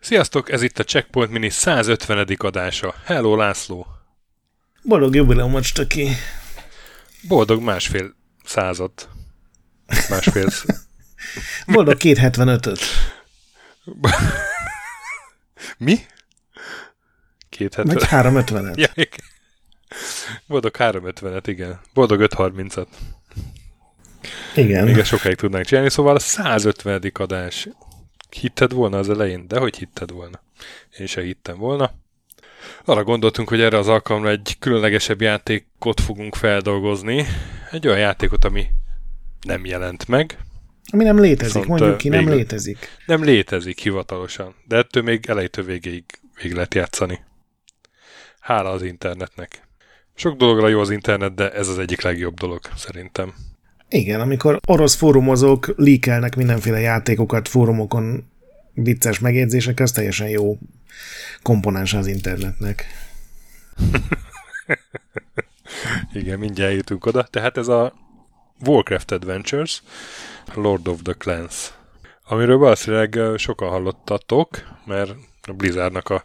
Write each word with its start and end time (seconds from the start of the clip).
Sziasztok, 0.00 0.50
ez 0.50 0.62
itt 0.62 0.78
a 0.78 0.84
Checkpoint 0.84 1.30
Mini 1.30 1.50
150. 1.50 2.36
adása. 2.38 2.94
Hello, 3.04 3.36
László! 3.36 3.86
Boldog 4.82 5.14
jubileumot, 5.14 5.62
Stöki! 5.62 6.08
Boldog 7.28 7.62
másfél 7.62 8.14
század. 8.44 8.92
Másfél... 10.08 10.48
Boldog 11.72 11.96
275-öt. 11.98 12.80
Mi? 15.78 15.98
Két 17.48 17.74
Vagy 17.74 18.02
350-et. 18.10 18.76
Ja, 18.76 18.88
igen. 18.94 19.34
Boldog 20.46 20.74
350-et, 20.78 21.42
igen. 21.46 21.80
Boldog 21.94 22.28
530-at. 22.30 22.86
Igen. 24.54 24.84
Még 24.84 24.98
ezt 24.98 25.08
sokáig 25.08 25.36
tudnánk 25.36 25.64
csinálni, 25.64 25.90
szóval 25.90 26.16
a 26.16 26.18
150. 26.18 27.12
adás. 27.12 27.68
Hitted 28.40 28.72
volna 28.72 28.98
az 28.98 29.10
elején? 29.10 29.48
De 29.48 29.58
hogy 29.58 29.76
hitted 29.76 30.10
volna? 30.10 30.42
Én 30.98 31.06
se 31.06 31.22
hittem 31.22 31.56
volna. 31.56 31.92
Arra 32.84 33.04
gondoltunk, 33.04 33.48
hogy 33.48 33.60
erre 33.60 33.78
az 33.78 33.88
alkalomra 33.88 34.30
egy 34.30 34.56
különlegesebb 34.58 35.20
játékot 35.20 36.00
fogunk 36.00 36.34
feldolgozni. 36.34 37.26
Egy 37.70 37.86
olyan 37.86 37.98
játékot, 37.98 38.44
ami 38.44 38.66
nem 39.40 39.64
jelent 39.64 40.08
meg. 40.08 40.38
Ami 40.92 41.04
nem 41.04 41.20
létezik, 41.20 41.52
Viszont, 41.52 41.66
mondjuk 41.66 41.96
ki, 41.96 42.08
nem 42.08 42.28
létezik. 42.28 42.88
Nem 43.06 43.24
létezik 43.24 43.78
hivatalosan, 43.78 44.54
de 44.64 44.76
ettől 44.76 45.02
még 45.02 45.26
elejétől 45.28 45.64
végéig 45.64 46.04
végig 46.36 46.52
lehet 46.52 46.74
játszani. 46.74 47.24
Hála 48.40 48.70
az 48.70 48.82
internetnek. 48.82 49.65
Sok 50.18 50.36
dologra 50.36 50.68
jó 50.68 50.80
az 50.80 50.90
internet, 50.90 51.34
de 51.34 51.52
ez 51.52 51.68
az 51.68 51.78
egyik 51.78 52.02
legjobb 52.02 52.34
dolog, 52.34 52.60
szerintem. 52.76 53.34
Igen, 53.88 54.20
amikor 54.20 54.60
orosz 54.66 54.94
fórumozók 54.94 55.74
líkelnek 55.76 56.36
mindenféle 56.36 56.80
játékokat 56.80 57.48
fórumokon 57.48 58.30
vicces 58.74 59.18
megjegyzések, 59.18 59.80
az 59.80 59.92
teljesen 59.92 60.28
jó 60.28 60.58
komponens 61.42 61.94
az 61.94 62.06
internetnek. 62.06 62.84
Igen, 66.12 66.38
mindjárt 66.38 66.74
jutunk 66.74 67.06
oda. 67.06 67.22
Tehát 67.22 67.56
ez 67.56 67.68
a 67.68 67.94
Warcraft 68.66 69.12
Adventures, 69.12 69.82
Lord 70.54 70.88
of 70.88 71.02
the 71.02 71.12
Clans, 71.12 71.72
amiről 72.28 72.56
valószínűleg 72.56 73.18
sokan 73.36 73.68
hallottatok, 73.68 74.48
mert 74.84 75.14
a 75.42 75.52
Blizzardnak 75.52 76.08
a 76.08 76.24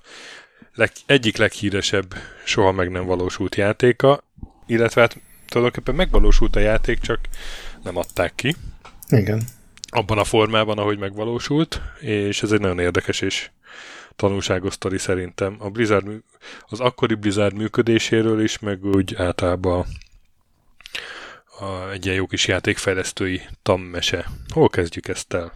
leg, 0.74 0.92
egyik 1.06 1.38
leghíresebb, 1.38 2.14
soha 2.46 2.72
meg 2.72 2.90
nem 2.92 3.06
valósult 3.06 3.56
játéka, 3.56 4.24
illetve 4.66 5.02
hát 5.02 5.18
tulajdonképpen 5.48 5.96
megvalósult 5.96 6.56
a 6.56 6.60
játék, 6.60 7.00
csak 7.00 7.20
nem 7.84 7.98
adták 7.98 8.36
ki 8.36 8.56
Igen. 9.10 9.42
abban 9.90 10.18
a 10.18 10.24
formában, 10.24 10.78
ahogy 10.78 10.98
megvalósult, 10.98 11.82
és 12.00 12.44
ez 12.44 12.52
egy 12.52 12.60
nagyon 12.60 12.80
érdekes 12.80 13.22
és 13.22 13.50
tanulságos 14.16 14.74
sztori 14.74 14.98
szerintem. 14.98 15.56
A 15.60 15.70
Blizzard, 15.70 16.08
az 16.68 16.80
akkori 16.80 17.14
Blizzard 17.14 17.56
működéséről 17.56 18.44
is, 18.44 18.60
meg 18.60 18.86
úgy 18.86 19.16
általában 19.16 19.86
a, 21.60 21.90
egy 21.92 22.06
ilyen 22.06 22.18
jó 22.18 22.28
kis 22.28 22.48
játékfejlesztői 22.48 23.42
tammese. 23.62 24.30
Hol 24.54 24.70
kezdjük 24.70 25.08
ezt 25.08 25.34
el? 25.34 25.54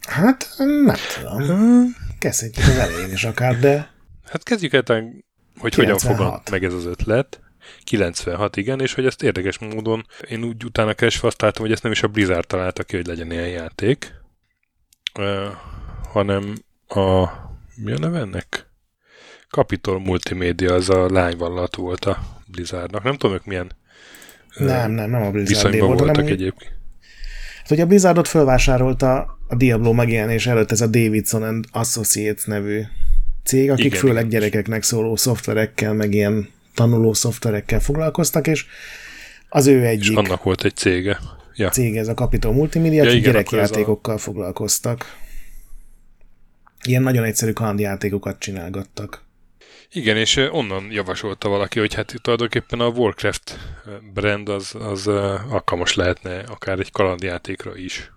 Hát 0.00 0.54
nem 0.56 0.96
tudom. 1.14 1.96
Kezdhetjük 2.18 2.66
az 2.66 2.76
elején 2.76 3.12
is 3.12 3.24
akár, 3.24 3.58
de 3.58 3.93
Hát 4.24 4.42
kezdjük 4.42 4.72
el, 4.72 4.82
talán, 4.82 5.24
hogy 5.58 5.74
hogyan 5.74 5.96
96. 5.96 6.16
fogant 6.16 6.50
meg 6.50 6.64
ez 6.64 6.74
az 6.74 6.84
ötlet. 6.84 7.40
96, 7.84 8.56
igen, 8.56 8.80
és 8.80 8.94
hogy 8.94 9.06
ezt 9.06 9.22
érdekes 9.22 9.58
módon 9.58 10.06
én 10.28 10.44
úgy 10.44 10.64
utána 10.64 10.94
keresve 10.94 11.28
azt 11.28 11.40
láttam, 11.40 11.62
hogy 11.62 11.72
ezt 11.72 11.82
nem 11.82 11.92
is 11.92 12.02
a 12.02 12.08
Blizzard 12.08 12.46
találta 12.46 12.82
ki, 12.82 12.96
hogy 12.96 13.06
legyen 13.06 13.30
ilyen 13.30 13.48
játék, 13.48 14.14
uh, 15.18 15.46
hanem 16.12 16.54
a 16.88 17.28
mi 17.76 17.92
a 17.92 17.98
neve 17.98 18.18
ennek? 18.18 18.68
Capitol 19.50 20.00
Multimédia, 20.00 20.74
az 20.74 20.90
a 20.90 21.10
lányvállalat 21.10 21.76
volt 21.76 22.04
a 22.04 22.18
Blizzardnak. 22.46 23.02
Nem 23.02 23.16
tudom, 23.16 23.36
ők 23.36 23.44
milyen 23.44 23.70
ö, 24.56 24.64
nem, 24.64 24.90
nem, 24.90 25.10
nem 25.10 25.22
a 25.22 25.30
Blizzard 25.30 25.78
volt, 25.78 25.98
voltak 25.98 26.16
hanem 26.16 26.32
egyébként. 26.32 26.72
Hát, 27.58 27.68
hogy 27.68 27.80
a 27.80 27.86
Blizzardot 27.86 28.28
fölvásárolta 28.28 29.38
a 29.48 29.56
Diablo 29.56 29.92
megjelenés 29.92 30.46
előtt 30.46 30.70
ez 30.70 30.80
a 30.80 30.86
Davidson 30.86 31.42
and 31.42 31.64
Associates 31.72 32.44
nevű 32.44 32.82
cég, 33.44 33.70
akik 33.70 33.84
Igen, 33.84 33.98
főleg 33.98 34.26
igen. 34.26 34.28
gyerekeknek 34.28 34.82
szóló 34.82 35.16
szoftverekkel, 35.16 35.92
meg 35.92 36.14
ilyen 36.14 36.48
tanuló 36.74 37.12
szoftverekkel 37.12 37.80
foglalkoztak, 37.80 38.46
és 38.46 38.66
az 39.48 39.66
ő 39.66 39.80
És 39.80 39.86
egyik 39.86 40.16
annak 40.16 40.42
volt 40.42 40.64
egy 40.64 40.76
cége. 40.76 41.18
Ja. 41.56 41.68
cég, 41.68 41.96
ez 41.96 42.08
a 42.08 42.14
Capitol 42.14 42.52
Multimedia, 42.52 43.02
Ja, 43.02 43.08
akik 43.08 43.20
igen, 43.20 43.32
gyerekjátékokkal 43.32 44.18
foglalkoztak. 44.18 45.16
Ilyen 46.86 47.02
nagyon 47.02 47.24
egyszerű 47.24 47.52
kalandjátékokat 47.52 48.38
csinálgattak. 48.38 49.22
Igen, 49.92 50.16
és 50.16 50.36
ö, 50.36 50.48
onnan 50.48 50.90
javasolta 50.90 51.48
valaki, 51.48 51.78
hogy 51.78 51.94
hát 51.94 52.14
tulajdonképpen 52.22 52.80
a 52.80 52.88
Warcraft 52.88 53.58
ö, 53.86 53.90
brand 54.12 54.48
az, 54.48 54.74
az 54.78 55.06
ö, 55.06 55.34
alkalmas 55.48 55.94
lehetne 55.94 56.38
akár 56.38 56.78
egy 56.78 56.92
kalandjátékra 56.92 57.76
is. 57.76 58.12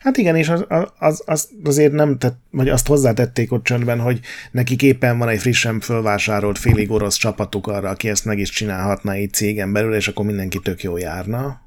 Hát 0.00 0.16
igen, 0.16 0.36
és 0.36 0.48
az, 0.48 0.64
az, 0.98 1.22
az 1.26 1.48
azért 1.64 1.92
nem 1.92 2.18
tett, 2.18 2.38
vagy 2.50 2.68
azt 2.68 2.86
hozzátették 2.86 3.52
ott 3.52 3.64
csöndben, 3.64 4.00
hogy 4.00 4.20
nekik 4.50 4.82
éppen 4.82 5.18
van 5.18 5.28
egy 5.28 5.38
frissen 5.40 5.80
fölvásárolt 5.80 6.58
félig 6.58 6.90
orosz 6.90 7.16
csapatuk 7.16 7.66
arra, 7.66 7.88
aki 7.88 8.08
ezt 8.08 8.24
meg 8.24 8.38
is 8.38 8.50
csinálhatna 8.50 9.16
így 9.16 9.32
cégen 9.32 9.72
belül, 9.72 9.94
és 9.94 10.08
akkor 10.08 10.24
mindenki 10.24 10.58
tök 10.62 10.82
jó 10.82 10.96
járna. 10.96 11.60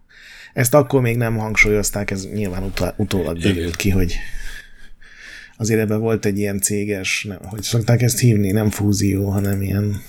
Ezt 0.54 0.74
akkor 0.74 1.02
még 1.02 1.18
nem 1.18 1.38
hangsúlyozták, 1.38 2.12
ez 2.12 2.28
nyilván 2.34 2.64
utá- 2.64 2.94
utólag 2.98 3.38
derült 3.38 3.76
ki, 3.76 3.90
hogy 3.90 4.16
azért 5.58 5.80
ebben 5.80 6.00
volt 6.00 6.26
egy 6.26 6.38
ilyen 6.38 6.60
céges, 6.60 7.24
nem, 7.30 7.38
hogy 7.42 7.62
szokták 7.62 8.02
ezt 8.02 8.20
hívni, 8.20 8.52
nem 8.52 8.70
fúzió, 8.70 9.30
hanem 9.30 9.62
ilyen 9.62 10.02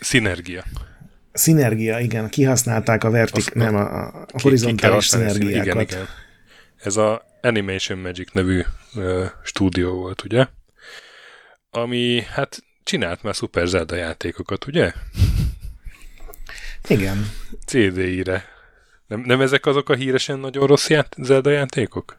Szinergia. 0.00 0.64
szinergia, 1.32 1.98
igen, 1.98 2.28
kihasználták 2.28 3.04
a 3.04 3.10
vertik, 3.10 3.36
Azt- 3.46 3.54
nem 3.54 3.74
a, 3.76 4.02
a 4.06 4.10
Ki- 4.26 4.36
ki 4.36 4.42
horizontális 4.42 5.06
szín- 5.06 5.20
szinergiákat. 5.30 5.64
Igen, 5.66 5.80
igen. 5.82 6.06
Ez 6.84 6.96
a 6.96 7.22
Animation 7.40 7.98
Magic 7.98 8.32
nevű 8.32 8.62
ö, 8.94 9.24
stúdió 9.42 9.92
volt, 9.94 10.24
ugye? 10.24 10.46
Ami, 11.70 12.22
hát 12.32 12.62
csinált 12.82 13.22
már 13.22 13.34
Super 13.34 13.66
Zelda 13.66 13.94
játékokat, 13.96 14.66
ugye? 14.66 14.92
igen. 16.88 17.30
CD-ire. 17.66 18.44
Nem, 19.06 19.20
nem 19.20 19.40
ezek 19.40 19.66
azok 19.66 19.88
a 19.88 19.94
híresen 19.94 20.38
nagyon 20.38 20.66
rossz 20.66 20.88
ját- 20.88 21.16
Zelda 21.22 21.50
játékok? 21.50 22.18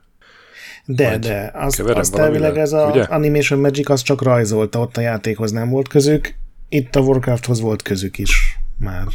De, 0.85 1.09
Vagy 1.09 1.19
de, 1.19 1.51
azt, 1.53 1.75
keverem 1.75 1.99
azt 1.99 2.15
elvileg 2.15 2.57
ez 2.57 2.73
a 2.73 2.85
ugye? 2.85 3.03
Animation 3.03 3.59
Magic 3.59 3.89
az 3.89 4.01
csak 4.01 4.21
rajzolta, 4.21 4.79
ott 4.79 4.97
a 4.97 5.01
játékhoz 5.01 5.51
nem 5.51 5.69
volt 5.69 5.87
közük, 5.87 6.35
itt 6.69 6.95
a 6.95 6.99
Warcrafthoz 6.99 7.59
volt 7.59 7.81
közük 7.81 8.17
is 8.17 8.57
már. 8.77 9.07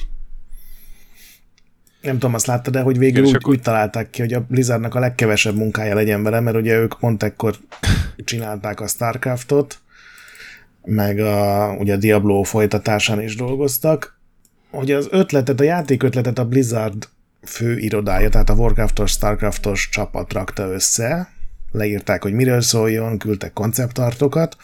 Nem 2.01 2.15
tudom, 2.15 2.35
azt 2.35 2.47
láttad, 2.47 2.73
de 2.73 2.81
hogy 2.81 2.99
végül 2.99 3.25
úgy, 3.25 3.35
akkor- 3.35 3.55
úgy 3.55 3.63
találták 3.63 4.11
ki, 4.11 4.21
hogy 4.21 4.33
a 4.33 4.45
Blizzardnak 4.49 4.95
a 4.95 5.01
legkevesebb 5.01 5.57
munkája 5.57 5.95
legyen 5.95 6.23
vele, 6.23 6.41
mert 6.41 6.57
ugye 6.57 6.77
ők 6.77 6.99
pont 6.99 7.23
ekkor 7.23 7.57
csinálták 8.25 8.81
a 8.81 8.87
Starcraftot, 8.87 9.79
meg 10.85 11.19
a, 11.19 11.69
ugye 11.79 11.95
a 11.95 11.97
Diablo 11.97 12.43
folytatásán 12.43 13.23
is 13.23 13.37
dolgoztak, 13.37 14.19
hogy 14.71 14.93
az 14.93 15.09
ötletet, 15.11 15.61
a 15.61 15.65
játék 15.65 16.03
ötletet 16.03 16.39
a 16.39 16.45
Blizzard 16.45 17.09
fő 17.43 17.79
irodája, 17.79 18.29
tehát 18.29 18.51
a 18.51 18.55
Warcraftos, 18.55 19.11
Starcraftos 19.11 19.89
csapat 19.93 20.33
rakta 20.33 20.69
össze, 20.69 21.29
leírták, 21.73 22.23
hogy 22.23 22.33
miről 22.33 22.61
szóljon, 22.61 23.19
küldtek 23.19 23.53
konceptartokat. 23.53 24.57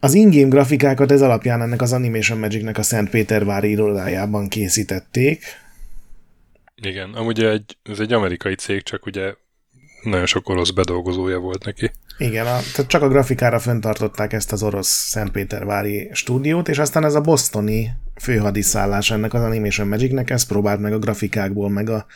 Az 0.00 0.14
in-game 0.14 0.48
grafikákat 0.48 1.12
ez 1.12 1.22
alapján 1.22 1.62
ennek 1.62 1.82
az 1.82 1.92
Animation 1.92 2.38
Magicnek 2.38 2.78
a 2.78 2.82
Szentpétervári 2.82 3.70
irodájában 3.70 4.48
készítették. 4.48 5.44
Igen, 6.82 7.12
amúgy 7.14 7.42
egy, 7.42 7.76
ez 7.82 7.98
egy 7.98 8.12
amerikai 8.12 8.54
cég, 8.54 8.82
csak 8.82 9.06
ugye 9.06 9.34
nagyon 10.02 10.26
sok 10.26 10.48
orosz 10.48 10.70
bedolgozója 10.70 11.38
volt 11.38 11.64
neki. 11.64 11.90
Igen, 12.18 12.46
a, 12.46 12.58
tehát 12.74 12.86
csak 12.86 13.02
a 13.02 13.08
grafikára 13.08 13.58
föntartották 13.58 14.32
ezt 14.32 14.52
az 14.52 14.62
orosz 14.62 14.88
Szentpétervári 14.88 16.10
stúdiót, 16.12 16.68
és 16.68 16.78
aztán 16.78 17.04
ez 17.04 17.14
a 17.14 17.20
bostoni 17.20 17.90
főhadiszállás 18.20 19.10
ennek 19.10 19.34
az 19.34 19.42
Animation 19.42 19.88
Magicnek, 19.88 20.30
ezt 20.30 20.48
próbált 20.48 20.80
meg 20.80 20.92
a 20.92 20.98
grafikákból, 20.98 21.70
meg 21.70 21.90
a, 21.90 22.06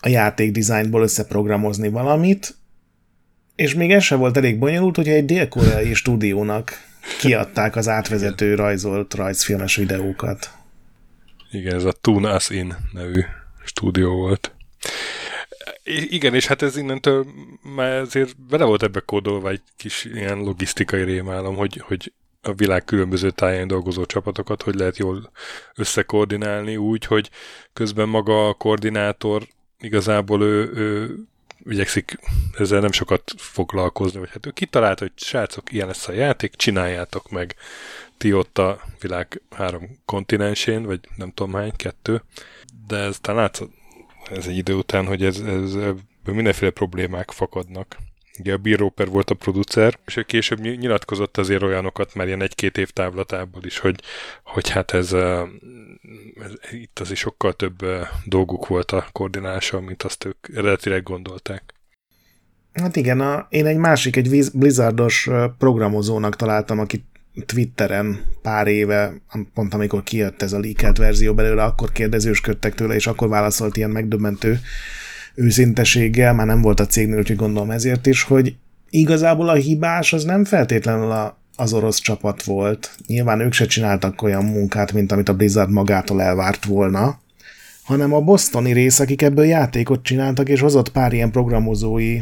a 0.00 0.08
játék 0.08 0.50
designból 0.50 1.02
összeprogramozni 1.02 1.88
valamit, 1.88 2.54
és 3.54 3.74
még 3.74 3.92
ez 3.92 4.02
sem 4.02 4.18
volt 4.18 4.36
elég 4.36 4.58
bonyolult, 4.58 4.96
hogyha 4.96 5.12
egy 5.12 5.24
dél-koreai 5.24 5.94
stúdiónak 5.94 6.72
kiadták 7.18 7.76
az 7.76 7.88
átvezető 7.88 8.54
rajzolt 8.54 9.14
rajzfilmes 9.14 9.76
videókat. 9.76 10.50
Igen, 11.50 11.74
ez 11.74 11.84
a 11.84 11.92
Tune 11.92 12.34
Us 12.34 12.50
In 12.50 12.76
nevű 12.92 13.22
stúdió 13.64 14.14
volt. 14.14 14.54
Igen, 15.84 16.34
és 16.34 16.46
hát 16.46 16.62
ez 16.62 16.76
innentől 16.76 17.26
már 17.74 18.00
azért 18.00 18.36
bele 18.48 18.64
volt 18.64 18.82
ebbe 18.82 19.00
kódolva 19.00 19.50
egy 19.50 19.62
kis 19.76 20.04
ilyen 20.04 20.38
logisztikai 20.38 21.02
rémálom, 21.02 21.56
hogy, 21.56 21.82
hogy 21.86 22.12
a 22.42 22.52
világ 22.52 22.84
különböző 22.84 23.30
táján 23.30 23.66
dolgozó 23.66 24.04
csapatokat, 24.04 24.62
hogy 24.62 24.74
lehet 24.74 24.96
jól 24.96 25.30
összekoordinálni 25.74 26.76
úgy, 26.76 27.04
hogy 27.04 27.30
közben 27.72 28.08
maga 28.08 28.48
a 28.48 28.54
koordinátor 28.54 29.46
igazából 29.80 30.42
ő, 30.42 30.70
ő 30.74 31.16
igyekszik 31.64 32.18
ezzel 32.58 32.80
nem 32.80 32.92
sokat 32.92 33.32
foglalkozni, 33.36 34.18
vagy 34.18 34.30
hát 34.30 34.46
ő 34.46 34.50
kitalált, 34.50 34.98
hogy 34.98 35.12
srácok, 35.14 35.72
ilyen 35.72 35.86
lesz 35.86 36.08
a 36.08 36.12
játék, 36.12 36.54
csináljátok 36.56 37.30
meg 37.30 37.54
ti 38.18 38.32
ott 38.32 38.58
a 38.58 38.80
világ 39.00 39.42
három 39.50 39.98
kontinensén, 40.04 40.82
vagy 40.82 41.00
nem 41.16 41.32
tudom 41.32 41.52
hány, 41.52 41.72
kettő, 41.76 42.22
de 42.86 42.96
ez 42.96 43.18
talán 43.20 43.40
látszott 43.40 43.72
ez 44.30 44.46
egy 44.46 44.56
idő 44.56 44.74
után, 44.74 45.06
hogy 45.06 45.24
ez, 45.24 45.40
ez 45.40 45.76
mindenféle 46.24 46.70
problémák 46.70 47.30
fakadnak. 47.30 47.96
Ugye 48.42 48.52
a 48.52 48.56
Bill 48.56 48.76
Roper 48.76 49.08
volt 49.08 49.30
a 49.30 49.34
producer, 49.34 49.98
és 50.06 50.16
ő 50.16 50.22
később 50.22 50.60
nyilatkozott 50.60 51.38
azért 51.38 51.62
olyanokat, 51.62 52.14
már 52.14 52.26
ilyen 52.26 52.42
egy-két 52.42 52.78
év 52.78 52.90
távlatából 52.90 53.64
is, 53.64 53.78
hogy, 53.78 54.00
hogy 54.44 54.68
hát 54.68 54.92
ez, 54.92 55.12
ez, 55.12 56.52
itt 56.70 56.98
azért 56.98 57.18
sokkal 57.18 57.52
több 57.52 57.84
dolguk 58.24 58.66
volt 58.66 58.90
a 58.90 59.06
koordinálással, 59.12 59.80
mint 59.80 60.02
azt 60.02 60.24
ők 60.24 60.48
eredetileg 60.54 61.02
gondolták. 61.02 61.74
Hát 62.72 62.96
igen, 62.96 63.20
a, 63.20 63.46
én 63.50 63.66
egy 63.66 63.76
másik, 63.76 64.16
egy 64.16 64.50
Blizzardos 64.52 65.28
programozónak 65.58 66.36
találtam, 66.36 66.78
aki 66.78 67.04
Twitteren 67.46 68.24
pár 68.42 68.66
éve, 68.66 69.12
pont 69.54 69.74
amikor 69.74 70.02
kijött 70.02 70.42
ez 70.42 70.52
a 70.52 70.58
leakelt 70.58 70.96
verzió 70.96 71.34
belőle, 71.34 71.64
akkor 71.64 71.92
kérdezősködtek 71.92 72.74
tőle, 72.74 72.94
és 72.94 73.06
akkor 73.06 73.28
válaszolt 73.28 73.76
ilyen 73.76 73.90
megdöbbentő 73.90 74.60
őszinteséggel, 75.34 76.34
már 76.34 76.46
nem 76.46 76.62
volt 76.62 76.80
a 76.80 76.86
cégnél, 76.86 77.18
úgyhogy 77.18 77.36
gondolom 77.36 77.70
ezért 77.70 78.06
is, 78.06 78.22
hogy 78.22 78.54
igazából 78.90 79.48
a 79.48 79.54
hibás 79.54 80.12
az 80.12 80.24
nem 80.24 80.44
feltétlenül 80.44 81.10
a, 81.10 81.38
az 81.56 81.72
orosz 81.72 82.00
csapat 82.00 82.42
volt. 82.42 82.94
Nyilván 83.06 83.40
ők 83.40 83.52
se 83.52 83.66
csináltak 83.66 84.22
olyan 84.22 84.44
munkát, 84.44 84.92
mint 84.92 85.12
amit 85.12 85.28
a 85.28 85.34
Blizzard 85.34 85.70
magától 85.70 86.22
elvárt 86.22 86.64
volna, 86.64 87.20
hanem 87.82 88.12
a 88.12 88.20
bostoni 88.20 88.72
rész, 88.72 89.00
akik 89.00 89.22
ebből 89.22 89.44
játékot 89.44 90.02
csináltak, 90.02 90.48
és 90.48 90.60
hozott 90.60 90.88
pár 90.88 91.12
ilyen 91.12 91.30
programozói 91.30 92.20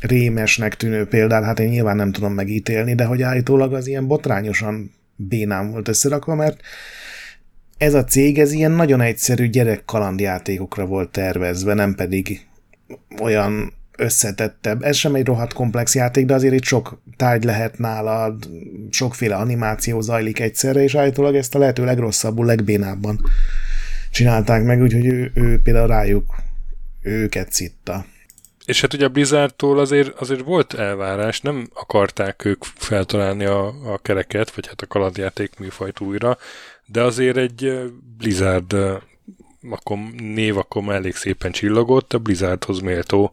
rémesnek 0.00 0.76
tűnő 0.76 1.06
példát, 1.06 1.44
hát 1.44 1.60
én 1.60 1.68
nyilván 1.68 1.96
nem 1.96 2.12
tudom 2.12 2.32
megítélni, 2.32 2.94
de 2.94 3.04
hogy 3.04 3.22
állítólag 3.22 3.74
az 3.74 3.86
ilyen 3.86 4.06
botrányosan 4.06 4.92
bénám 5.16 5.70
volt 5.70 5.88
összerakva, 5.88 6.34
mert 6.34 6.60
ez 7.80 7.94
a 7.94 8.04
cég, 8.04 8.38
ez 8.38 8.52
ilyen 8.52 8.70
nagyon 8.70 9.00
egyszerű 9.00 9.48
gyerekkalandjátékokra 9.48 10.86
volt 10.86 11.10
tervezve, 11.10 11.74
nem 11.74 11.94
pedig 11.94 12.46
olyan 13.20 13.72
összetettebb. 13.96 14.82
Ez 14.82 14.96
sem 14.96 15.14
egy 15.14 15.26
rohadt 15.26 15.52
komplex 15.52 15.94
játék, 15.94 16.26
de 16.26 16.34
azért 16.34 16.54
itt 16.54 16.64
sok 16.64 17.02
tárgy 17.16 17.44
lehet 17.44 17.78
nálad, 17.78 18.48
sokféle 18.90 19.36
animáció 19.36 20.00
zajlik 20.00 20.40
egyszerre, 20.40 20.82
és 20.82 20.94
állítólag 20.94 21.34
ezt 21.34 21.54
a 21.54 21.58
lehető 21.58 21.84
legrosszabbul, 21.84 22.46
legbénábban 22.46 23.20
csinálták 24.10 24.64
meg, 24.64 24.82
úgyhogy 24.82 25.06
ő, 25.06 25.30
ő 25.34 25.60
például 25.62 25.88
rájuk 25.88 26.34
őket 27.02 27.52
szitta. 27.52 28.04
És 28.64 28.80
hát 28.80 28.94
ugye 28.94 29.04
a 29.04 29.08
Blizzardtól 29.08 29.78
azért, 29.78 30.20
azért 30.20 30.42
volt 30.42 30.74
elvárás, 30.74 31.40
nem 31.40 31.68
akarták 31.74 32.44
ők 32.44 32.64
feltalálni 32.74 33.44
a, 33.44 33.66
a 33.66 33.98
kereket, 33.98 34.54
vagy 34.54 34.66
hát 34.66 34.82
a 34.82 34.86
kalandjáték 34.86 35.58
műfajt 35.58 36.00
újra, 36.00 36.38
de 36.92 37.02
azért 37.02 37.36
egy 37.36 37.90
Blizzard 38.16 38.76
akkor 39.70 39.98
név 40.16 40.56
akkor 40.56 40.88
elég 40.88 41.14
szépen 41.14 41.52
csillogott, 41.52 42.12
a 42.12 42.18
Blizzardhoz 42.18 42.80
méltó 42.80 43.32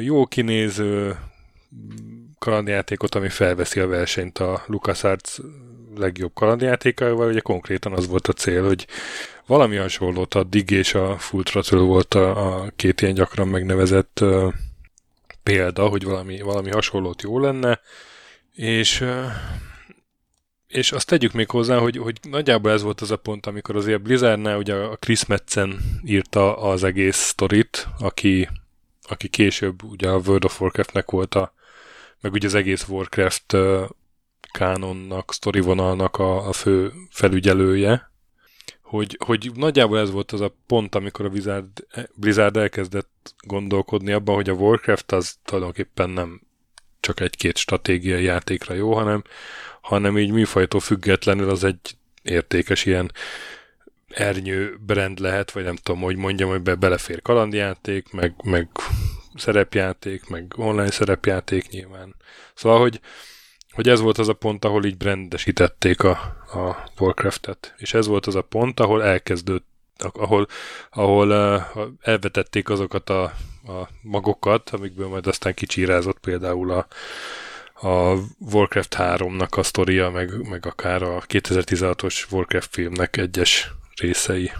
jó 0.00 0.26
kinéző 0.26 1.16
kalandjátékot, 2.38 3.14
ami 3.14 3.28
felveszi 3.28 3.80
a 3.80 3.86
versenyt 3.86 4.38
a 4.38 4.62
LucasArts 4.66 5.36
legjobb 5.96 6.32
kalandjátékával, 6.34 7.28
ugye 7.28 7.40
konkrétan 7.40 7.92
az 7.92 8.06
volt 8.06 8.28
a 8.28 8.32
cél, 8.32 8.64
hogy 8.64 8.86
valami 9.46 9.76
hasonlót 9.76 10.34
a 10.34 10.42
Dig 10.42 10.70
és 10.70 10.94
a 10.94 11.18
Full 11.18 11.42
Throttle 11.42 11.78
volt 11.78 12.14
a, 12.14 12.54
a 12.54 12.72
két 12.76 13.00
ilyen 13.00 13.14
gyakran 13.14 13.48
megnevezett 13.48 14.18
uh, 14.20 14.52
példa, 15.42 15.88
hogy 15.88 16.04
valami, 16.04 16.40
valami 16.40 16.70
hasonlót 16.70 17.22
jó 17.22 17.38
lenne, 17.38 17.80
és 18.52 19.00
uh, 19.00 19.24
és 20.76 20.92
azt 20.92 21.06
tegyük 21.06 21.32
még 21.32 21.50
hozzá, 21.50 21.78
hogy, 21.78 21.96
hogy 21.96 22.18
nagyjából 22.30 22.70
ez 22.70 22.82
volt 22.82 23.00
az 23.00 23.10
a 23.10 23.16
pont, 23.16 23.46
amikor 23.46 23.76
azért 23.76 24.02
Blizzardnál 24.02 24.58
ugye 24.58 24.74
a 24.74 24.96
Chris 24.96 25.26
Metzen 25.26 25.78
írta 26.04 26.58
az 26.58 26.84
egész 26.84 27.16
sztorit, 27.16 27.88
aki, 27.98 28.48
aki 29.02 29.28
később 29.28 29.82
ugye 29.82 30.08
a 30.08 30.20
World 30.26 30.44
of 30.44 30.60
Warcraftnek 30.60 31.10
volt 31.10 31.34
a, 31.34 31.52
meg 32.20 32.32
ugye 32.32 32.46
az 32.46 32.54
egész 32.54 32.88
Warcraft 32.88 33.56
kánonnak, 34.52 35.32
sztorivonalnak 35.32 36.16
a, 36.16 36.48
a 36.48 36.52
fő 36.52 36.92
felügyelője, 37.10 38.10
hogy, 38.82 39.18
hogy 39.24 39.50
nagyjából 39.54 39.98
ez 39.98 40.10
volt 40.10 40.32
az 40.32 40.40
a 40.40 40.54
pont, 40.66 40.94
amikor 40.94 41.24
a 41.24 41.28
Blizzard, 41.28 41.86
Blizzard 42.14 42.56
elkezdett 42.56 43.34
gondolkodni 43.46 44.12
abban, 44.12 44.34
hogy 44.34 44.48
a 44.48 44.52
Warcraft 44.52 45.12
az 45.12 45.36
tulajdonképpen 45.44 46.10
nem 46.10 46.40
csak 47.00 47.20
egy-két 47.20 47.56
stratégiai 47.56 48.22
játékra 48.22 48.74
jó, 48.74 48.94
hanem, 48.94 49.22
hanem 49.86 50.18
így 50.18 50.30
műfajtól 50.30 50.80
függetlenül 50.80 51.50
az 51.50 51.64
egy 51.64 51.96
értékes 52.22 52.84
ilyen 52.84 53.12
ernyő 54.08 54.78
brand 54.86 55.18
lehet, 55.18 55.50
vagy 55.50 55.64
nem 55.64 55.76
tudom, 55.76 56.00
hogy 56.00 56.16
mondjam, 56.16 56.48
hogy 56.48 56.62
be 56.62 56.74
belefér 56.74 57.22
kalandjáték, 57.22 58.12
meg, 58.12 58.34
meg 58.44 58.68
szerepjáték, 59.34 60.28
meg 60.28 60.52
online 60.56 60.90
szerepjáték 60.90 61.68
nyilván. 61.68 62.14
Szóval, 62.54 62.80
hogy 62.80 63.00
hogy 63.70 63.88
ez 63.88 64.00
volt 64.00 64.18
az 64.18 64.28
a 64.28 64.32
pont, 64.32 64.64
ahol 64.64 64.84
így 64.84 64.96
brandesítették 64.96 66.02
a, 66.02 66.10
a 66.52 66.90
Warcraft-et. 66.98 67.74
És 67.76 67.94
ez 67.94 68.06
volt 68.06 68.26
az 68.26 68.34
a 68.34 68.42
pont, 68.42 68.80
ahol 68.80 69.02
elkezdődött, 69.02 69.66
ahol, 70.12 70.46
ahol 70.90 71.30
uh, 71.30 71.86
elvetették 72.00 72.68
azokat 72.68 73.10
a, 73.10 73.22
a 73.66 73.88
magokat, 74.02 74.70
amikből 74.70 75.08
majd 75.08 75.26
aztán 75.26 75.54
kicsírázott 75.54 76.18
például 76.18 76.70
a, 76.70 76.86
a 77.80 78.16
Warcraft 78.52 78.96
3-nak 78.98 79.50
a 79.50 79.62
sztoria, 79.62 80.10
meg, 80.10 80.48
meg 80.50 80.66
akár 80.66 81.02
a 81.02 81.22
2016-os 81.28 82.32
Warcraft 82.32 82.68
filmnek 82.72 83.16
egyes 83.16 83.72
részei. 84.00 84.50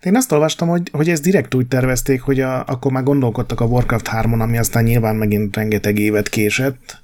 Én 0.00 0.16
azt 0.16 0.32
olvastam, 0.32 0.68
hogy, 0.68 0.88
hogy 0.92 1.08
ezt 1.08 1.22
direkt 1.22 1.54
úgy 1.54 1.68
tervezték, 1.68 2.20
hogy 2.20 2.40
a, 2.40 2.64
akkor 2.64 2.92
már 2.92 3.02
gondolkodtak 3.02 3.60
a 3.60 3.64
Warcraft 3.64 4.08
3-on, 4.12 4.40
ami 4.40 4.58
aztán 4.58 4.84
nyilván 4.84 5.16
megint 5.16 5.56
rengeteg 5.56 5.98
évet 5.98 6.28
késett, 6.28 7.00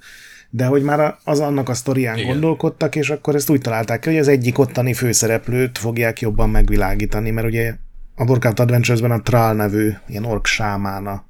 de 0.49 0.65
hogy 0.65 0.83
már 0.83 1.15
az 1.23 1.39
annak 1.39 1.69
a 1.69 1.73
sztorián 1.73 2.17
Igen. 2.17 2.29
gondolkodtak, 2.29 2.95
és 2.95 3.09
akkor 3.09 3.35
ezt 3.35 3.49
úgy 3.49 3.61
találták 3.61 3.99
ki, 3.99 4.09
hogy 4.09 4.17
az 4.17 4.27
egyik 4.27 4.59
ottani 4.59 4.93
főszereplőt 4.93 5.77
fogják 5.77 6.19
jobban 6.19 6.49
megvilágítani, 6.49 7.31
mert 7.31 7.47
ugye 7.47 7.75
a 8.15 8.23
Warcraft 8.23 8.59
Adventures-ben 8.59 9.11
a 9.11 9.21
Tral 9.21 9.53
nevű 9.53 9.93
ilyen 10.07 10.25
ork 10.25 10.45
sámána 10.45 11.25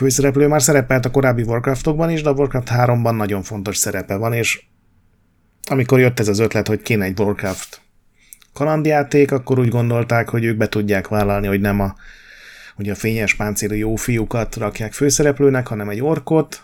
főszereplő 0.00 0.46
már 0.46 0.62
szerepelt 0.62 1.04
a 1.04 1.10
korábbi 1.10 1.42
Warcraftokban 1.42 2.10
is, 2.10 2.22
de 2.22 2.28
a 2.28 2.32
Warcraft 2.32 2.68
3-ban 2.72 3.16
nagyon 3.16 3.42
fontos 3.42 3.76
szerepe 3.76 4.16
van, 4.16 4.32
és 4.32 4.62
amikor 5.70 5.98
jött 5.98 6.20
ez 6.20 6.28
az 6.28 6.38
ötlet, 6.38 6.68
hogy 6.68 6.82
kéne 6.82 7.04
egy 7.04 7.20
Warcraft 7.20 7.80
kalandjáték, 8.52 9.32
akkor 9.32 9.58
úgy 9.58 9.68
gondolták, 9.68 10.28
hogy 10.28 10.44
ők 10.44 10.56
be 10.56 10.68
tudják 10.68 11.08
vállalni, 11.08 11.46
hogy 11.46 11.60
nem 11.60 11.80
a, 11.80 11.94
hogy 12.76 12.88
a 12.88 12.94
fényes 12.94 13.34
páncélú 13.34 13.74
jó 13.74 13.94
fiúkat 13.94 14.56
rakják 14.56 14.92
főszereplőnek, 14.92 15.66
hanem 15.66 15.88
egy 15.88 16.02
orkot, 16.02 16.62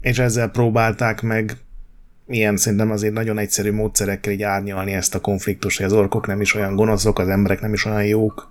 és 0.00 0.18
ezzel 0.18 0.48
próbálták 0.48 1.22
meg 1.22 1.56
ilyen 2.26 2.56
szerintem 2.56 2.90
azért 2.90 3.14
nagyon 3.14 3.38
egyszerű 3.38 3.72
módszerekkel 3.72 4.32
így 4.32 4.42
árnyalni 4.42 4.92
ezt 4.92 5.14
a 5.14 5.20
konfliktust, 5.20 5.76
hogy 5.76 5.86
az 5.86 5.92
orkok 5.92 6.26
nem 6.26 6.40
is 6.40 6.54
olyan 6.54 6.74
gonoszok, 6.74 7.18
az 7.18 7.28
emberek 7.28 7.60
nem 7.60 7.72
is 7.72 7.84
olyan 7.84 8.04
jók. 8.04 8.48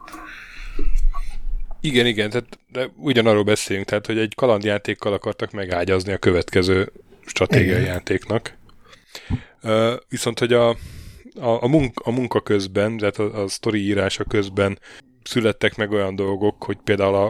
Igen, 1.81 2.05
igen, 2.05 2.29
tehát 2.29 2.59
de 2.71 2.91
ugyanarról 2.95 3.43
beszélünk, 3.43 3.85
tehát 3.85 4.05
hogy 4.05 4.17
egy 4.17 4.35
kalandjátékkal 4.35 5.13
akartak 5.13 5.51
megágyazni 5.51 6.13
a 6.13 6.17
következő 6.17 6.91
stratégiai 7.25 7.69
igen. 7.69 7.93
játéknak. 7.93 8.57
Uh, 9.63 9.93
viszont, 10.09 10.39
hogy 10.39 10.53
a, 10.53 10.69
a, 10.69 10.77
a, 11.63 11.67
munka, 11.67 12.03
a 12.05 12.11
munka 12.11 12.41
közben, 12.41 12.97
tehát 12.97 13.19
a, 13.19 13.43
a 13.43 13.47
sztori 13.47 13.79
írása 13.79 14.23
közben 14.23 14.79
születtek 15.23 15.75
meg 15.75 15.91
olyan 15.91 16.15
dolgok, 16.15 16.63
hogy 16.63 16.77
például 16.83 17.15
a, 17.15 17.25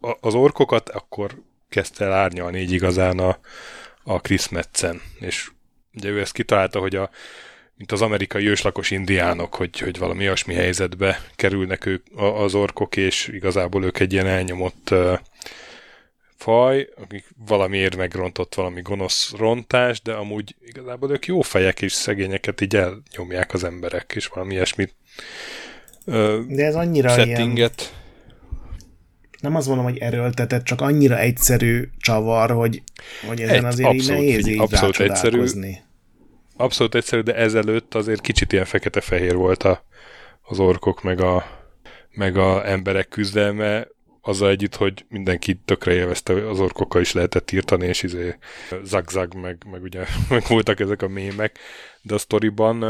a, 0.00 0.16
az 0.20 0.34
orkokat 0.34 0.88
akkor 0.88 1.42
kezdte 1.68 2.04
el 2.04 2.12
árnyalni 2.12 2.60
így 2.60 2.72
igazán 2.72 3.18
a, 3.18 3.38
a 4.02 4.20
Chris 4.20 4.48
Metzen, 4.48 5.00
és 5.20 5.50
ugye 5.94 6.08
ő 6.08 6.20
ezt 6.20 6.32
kitalálta, 6.32 6.78
hogy 6.78 6.96
a, 6.96 7.10
mint 7.78 7.92
az 7.92 8.02
amerikai 8.02 8.48
őslakos 8.48 8.90
indiánok, 8.90 9.54
hogy, 9.54 9.78
hogy 9.78 9.98
valami 9.98 10.24
olyasmi 10.24 10.54
helyzetbe 10.54 11.20
kerülnek 11.36 11.86
ők 11.86 12.06
az 12.16 12.54
orkok, 12.54 12.96
és 12.96 13.28
igazából 13.32 13.84
ők 13.84 14.00
egy 14.00 14.12
ilyen 14.12 14.26
elnyomott 14.26 14.88
uh, 14.90 15.18
faj, 16.36 16.88
akik 17.02 17.24
valamiért 17.46 17.96
megrontott 17.96 18.54
valami 18.54 18.82
gonosz 18.82 19.32
rontás, 19.36 20.02
de 20.02 20.12
amúgy 20.12 20.54
igazából 20.66 21.10
ők 21.10 21.26
jó 21.26 21.40
fejek 21.40 21.82
és 21.82 21.92
szegényeket 21.92 22.60
így 22.60 22.76
elnyomják 22.76 23.52
az 23.52 23.64
emberek, 23.64 24.12
és 24.14 24.26
valami 24.26 24.54
ilyesmit 24.54 24.94
uh, 26.04 26.38
de 26.46 26.64
ez 26.64 26.74
annyira 26.74 27.08
settinget. 27.08 27.80
Ilyen 27.80 27.96
nem 29.40 29.54
azt 29.54 29.66
mondom, 29.66 29.84
hogy 29.84 29.98
erőltetett, 29.98 30.64
csak 30.64 30.80
annyira 30.80 31.18
egyszerű 31.18 31.88
csavar, 31.98 32.50
hogy, 32.50 32.82
hogy 33.28 33.40
ezen 33.40 33.56
egy, 33.56 33.64
azért 33.64 33.88
abszolút, 33.88 34.22
így 34.22 34.28
nehéz 34.28 34.46
így 34.46 34.58
abszolút 34.58 35.00
egyszerű, 35.00 35.44
abszolút 36.58 36.94
egyszerű, 36.94 37.22
de 37.22 37.34
ezelőtt 37.34 37.94
azért 37.94 38.20
kicsit 38.20 38.52
ilyen 38.52 38.64
fekete-fehér 38.64 39.34
volt 39.34 39.62
a, 39.62 39.84
az 40.42 40.58
orkok 40.58 41.02
meg 41.02 41.20
a, 41.20 41.46
meg 42.10 42.36
a 42.36 42.68
emberek 42.68 43.08
küzdelme, 43.08 43.86
azzal 44.20 44.48
együtt, 44.48 44.76
hogy 44.76 45.04
mindenki 45.08 45.54
tökre 45.64 45.92
élvezte, 45.92 46.48
az 46.48 46.60
orkokkal 46.60 47.00
is 47.00 47.12
lehetett 47.12 47.50
írtani, 47.50 47.86
és 47.86 48.02
izé 48.02 48.38
zag-zag, 48.82 49.34
meg, 49.34 49.66
meg 49.70 49.82
ugye 49.82 50.04
meg 50.30 50.42
voltak 50.48 50.80
ezek 50.80 51.02
a 51.02 51.08
mémek, 51.08 51.58
de 52.02 52.14
a 52.14 52.18
sztoriban 52.18 52.82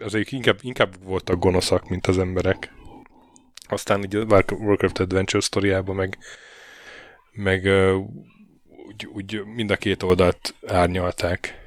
azért 0.00 0.32
inkább, 0.32 0.58
inkább 0.60 0.94
voltak 1.04 1.38
gonoszak, 1.38 1.88
mint 1.88 2.06
az 2.06 2.18
emberek. 2.18 2.72
Aztán 3.68 4.04
így 4.04 4.16
a 4.16 4.42
Warcraft 4.50 4.98
Adventure 4.98 5.42
sztoriában 5.42 5.96
meg, 5.96 6.18
meg 7.32 7.68
úgy, 8.86 9.06
úgy 9.06 9.44
mind 9.44 9.70
a 9.70 9.76
két 9.76 10.02
oldalt 10.02 10.54
árnyalták. 10.66 11.65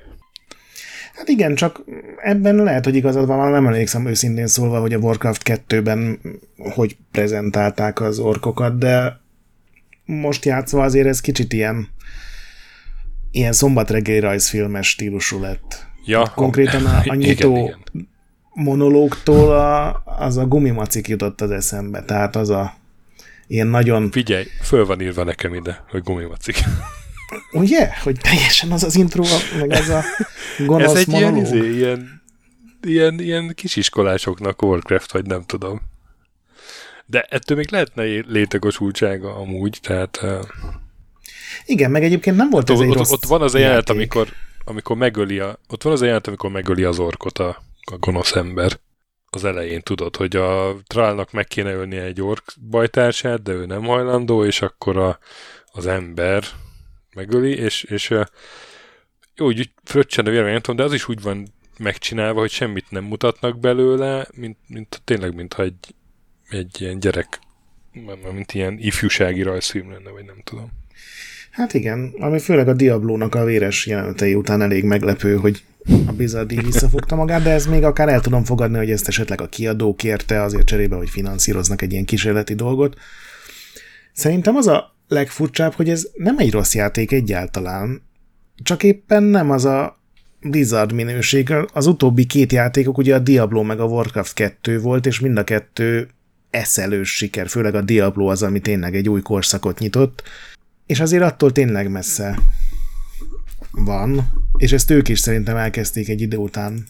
Hát 1.20 1.28
igen, 1.28 1.56
csak 1.56 1.82
ebben 2.18 2.56
lehet, 2.56 2.84
hogy 2.84 2.96
igazad 2.96 3.28
van, 3.28 3.52
nem 3.52 3.66
emlékszem 3.66 4.06
őszintén 4.06 4.48
szólva, 4.48 4.80
hogy 4.80 4.94
a 4.94 4.98
Warcraft 4.98 5.42
2-ben 5.46 6.20
hogy 6.58 6.98
prezentálták 7.12 8.02
az 8.02 8.20
orkokat, 8.20 8.78
de 8.78 9.20
most 10.06 10.46
játszva 10.46 10.84
azért 10.84 11.08
ez 11.08 11.22
kicsit 11.22 11.54
ilyen 11.54 11.88
ilyen 13.32 13.54
szombatreggeli 13.54 14.20
rajzfilmes 14.20 14.90
stílusú 14.90 15.40
lett. 15.40 15.88
Ja, 16.06 16.32
Konkrétan 16.36 16.86
a, 16.86 17.02
a 17.06 17.14
nyitó 17.14 17.52
igen, 17.52 17.64
igen. 17.64 18.10
monológtól 18.54 19.52
a, 19.52 20.04
az 20.06 20.38
a 20.38 20.46
gumimacik 20.46 21.08
jutott 21.08 21.42
az 21.42 21.52
eszembe, 21.52 22.04
tehát 22.04 22.36
az 22.36 22.50
a 22.50 22.74
ilyen 23.48 23.68
nagyon... 23.68 24.12
Figyelj, 24.12 24.46
föl 24.62 24.86
van 24.86 25.02
írva 25.02 25.24
nekem 25.24 25.54
ide, 25.54 25.84
hogy 25.90 26.04
gumimacik. 26.04 26.64
Ugye? 27.52 27.90
Hogy 28.04 28.18
teljesen 28.20 28.72
az 28.72 28.84
az 28.84 28.96
intro, 28.96 29.24
meg 29.60 29.72
az 29.72 29.90
a 29.90 30.04
gonosz 30.66 30.92
Ez 30.92 30.98
egy 30.98 31.08
monológ. 31.08 31.36
ilyen, 31.36 31.46
izé, 31.46 31.78
ilyen, 31.78 32.22
ilyen, 32.82 33.20
ilyen 33.20 33.54
kisiskolásoknak 33.56 34.62
Warcraft, 34.62 35.12
vagy 35.12 35.26
nem 35.26 35.44
tudom. 35.46 35.82
De 37.06 37.22
ettől 37.30 37.58
még 37.58 37.72
lehetne 37.72 38.04
létegosultsága 38.28 39.36
amúgy, 39.36 39.80
tehát... 39.82 40.26
Igen, 41.66 41.92
meg 41.92 42.04
egyébként 42.04 42.36
nem 42.36 42.50
volt 42.50 42.70
ez 42.70 42.80
ott, 42.80 42.86
egy 42.86 42.94
rossz 42.94 43.12
Ott 43.12 43.26
van 43.26 43.42
az 43.42 43.56
a 43.56 43.58
jelenet, 43.58 43.90
amikor, 43.90 44.28
amikor 44.64 44.96
megöli 44.96 45.40
a, 45.40 45.60
ott 45.68 45.84
van 45.84 45.94
az 45.94 46.02
a 46.02 46.04
jelenet, 46.04 46.28
amikor 46.28 46.52
megöli 46.52 46.84
az 46.84 47.00
orkot 47.00 47.38
a, 47.38 47.64
a 47.92 47.98
gonosz 47.98 48.36
ember. 48.36 48.80
Az 49.32 49.44
elején 49.44 49.82
tudod, 49.82 50.16
hogy 50.16 50.36
a 50.36 50.76
Trálnak 50.88 51.32
meg 51.32 51.46
kéne 51.46 51.74
ölni 51.74 51.98
egy 51.98 52.22
ork 52.22 52.54
bajtársát, 52.70 53.42
de 53.42 53.52
ő 53.52 53.66
nem 53.66 53.84
hajlandó, 53.84 54.46
és 54.46 54.62
akkor 54.62 54.98
a, 54.98 55.20
az 55.72 55.88
ember 55.88 56.44
megöli, 57.16 57.56
és, 57.56 57.84
és 57.84 58.10
jó, 59.36 59.46
úgy 59.46 59.72
fröccsen 59.84 60.26
a 60.26 60.30
vélemény, 60.30 60.62
de 60.76 60.84
az 60.84 60.94
is 60.94 61.08
úgy 61.08 61.22
van 61.22 61.48
megcsinálva, 61.78 62.40
hogy 62.40 62.52
semmit 62.52 62.86
nem 62.90 63.04
mutatnak 63.04 63.60
belőle, 63.60 64.28
mint, 64.36 64.58
mint 64.68 65.02
tényleg, 65.04 65.36
mintha 65.36 65.64
egy, 65.64 65.96
egy 66.50 66.82
ilyen 66.82 67.00
gyerek, 67.00 67.40
mint 68.34 68.54
ilyen 68.54 68.78
ifjúsági 68.80 69.42
rajzfilm 69.42 69.92
lenne, 69.92 70.10
vagy 70.10 70.26
nem 70.26 70.42
tudom. 70.44 70.72
Hát 71.52 71.74
igen, 71.74 72.14
ami 72.20 72.40
főleg 72.40 72.68
a 72.68 72.74
Diablónak 72.74 73.36
a 73.36 73.44
véres 73.44 73.86
jelenetei 73.86 74.36
után 74.36 74.62
elég 74.62 74.84
meglepő, 74.84 75.36
hogy 75.36 75.64
a 76.08 76.12
Blizzard 76.12 76.52
így 76.52 76.66
visszafogta 76.66 77.16
magát, 77.16 77.44
de 77.44 77.50
ez 77.50 77.66
még 77.66 77.84
akár 77.84 78.10
el 78.10 78.22
tudom 78.22 78.44
fogadni, 78.44 78.78
hogy 78.78 78.92
ezt 78.92 79.08
esetleg 79.08 79.42
a 79.42 79.50
kiadó 79.50 79.96
kérte 79.96 80.42
azért 80.42 80.66
cserébe, 80.66 80.96
hogy 80.96 81.10
finanszíroznak 81.10 81.82
egy 81.82 81.92
ilyen 81.92 82.06
kísérleti 82.06 82.56
dolgot. 82.56 82.98
Szerintem 84.14 84.56
az 84.56 84.68
a 84.68 84.96
legfurcsább, 85.10 85.74
hogy 85.74 85.90
ez 85.90 86.08
nem 86.14 86.38
egy 86.38 86.52
rossz 86.52 86.76
játék 86.76 87.12
egyáltalán, 87.12 88.02
csak 88.64 88.84
éppen 88.84 89.24
nem 89.24 89.52
az 89.52 89.66
a 89.66 89.98
Blizzard 90.42 90.92
minőség. 90.92 91.54
Az 91.74 91.86
utóbbi 91.86 92.26
két 92.26 92.52
játékok 92.52 92.98
ugye 92.98 93.16
a 93.16 93.20
Diablo 93.20 93.64
meg 93.64 93.80
a 93.80 93.86
Warcraft 93.86 94.34
2 94.34 94.80
volt, 94.80 95.06
és 95.06 95.20
mind 95.20 95.38
a 95.38 95.44
kettő 95.44 96.10
eszelős 96.50 97.16
siker, 97.16 97.48
főleg 97.48 97.76
a 97.76 97.82
Diablo 97.82 98.26
az, 98.26 98.44
ami 98.44 98.60
tényleg 98.60 98.96
egy 98.96 99.10
új 99.10 99.22
korszakot 99.22 99.80
nyitott, 99.80 100.24
és 100.86 101.00
azért 101.00 101.24
attól 101.24 101.52
tényleg 101.52 101.92
messze 101.92 102.40
van, 103.72 104.32
és 104.58 104.72
ezt 104.72 104.92
ők 104.92 105.08
is 105.08 105.20
szerintem 105.20 105.56
elkezdték 105.56 106.10
egy 106.10 106.22
idő 106.22 106.38
után 106.38 106.86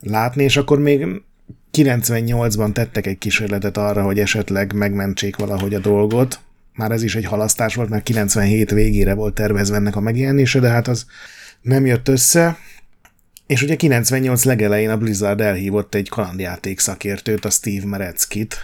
látni, 0.00 0.42
és 0.42 0.56
akkor 0.56 0.78
még 0.78 1.06
98-ban 1.72 2.72
tettek 2.72 3.06
egy 3.06 3.18
kísérletet 3.18 3.76
arra, 3.76 4.02
hogy 4.02 4.18
esetleg 4.18 4.72
megmentsék 4.72 5.36
valahogy 5.36 5.74
a 5.74 5.78
dolgot, 5.78 6.40
már 6.76 6.90
ez 6.90 7.02
is 7.02 7.14
egy 7.14 7.24
halasztás 7.24 7.74
volt, 7.74 7.88
mert 7.88 8.02
97 8.02 8.70
végére 8.70 9.14
volt 9.14 9.34
tervezve 9.34 9.76
ennek 9.76 9.96
a 9.96 10.00
megjelenése, 10.00 10.60
de 10.60 10.68
hát 10.68 10.88
az 10.88 11.06
nem 11.62 11.86
jött 11.86 12.08
össze. 12.08 12.58
És 13.46 13.62
ugye 13.62 13.76
98 13.76 14.44
legelején 14.44 14.90
a 14.90 14.96
Blizzard 14.96 15.40
elhívott 15.40 15.94
egy 15.94 16.08
kalandjáték 16.08 16.78
szakértőt, 16.78 17.44
a 17.44 17.50
Steve 17.50 17.86
Mereckit, 17.86 18.56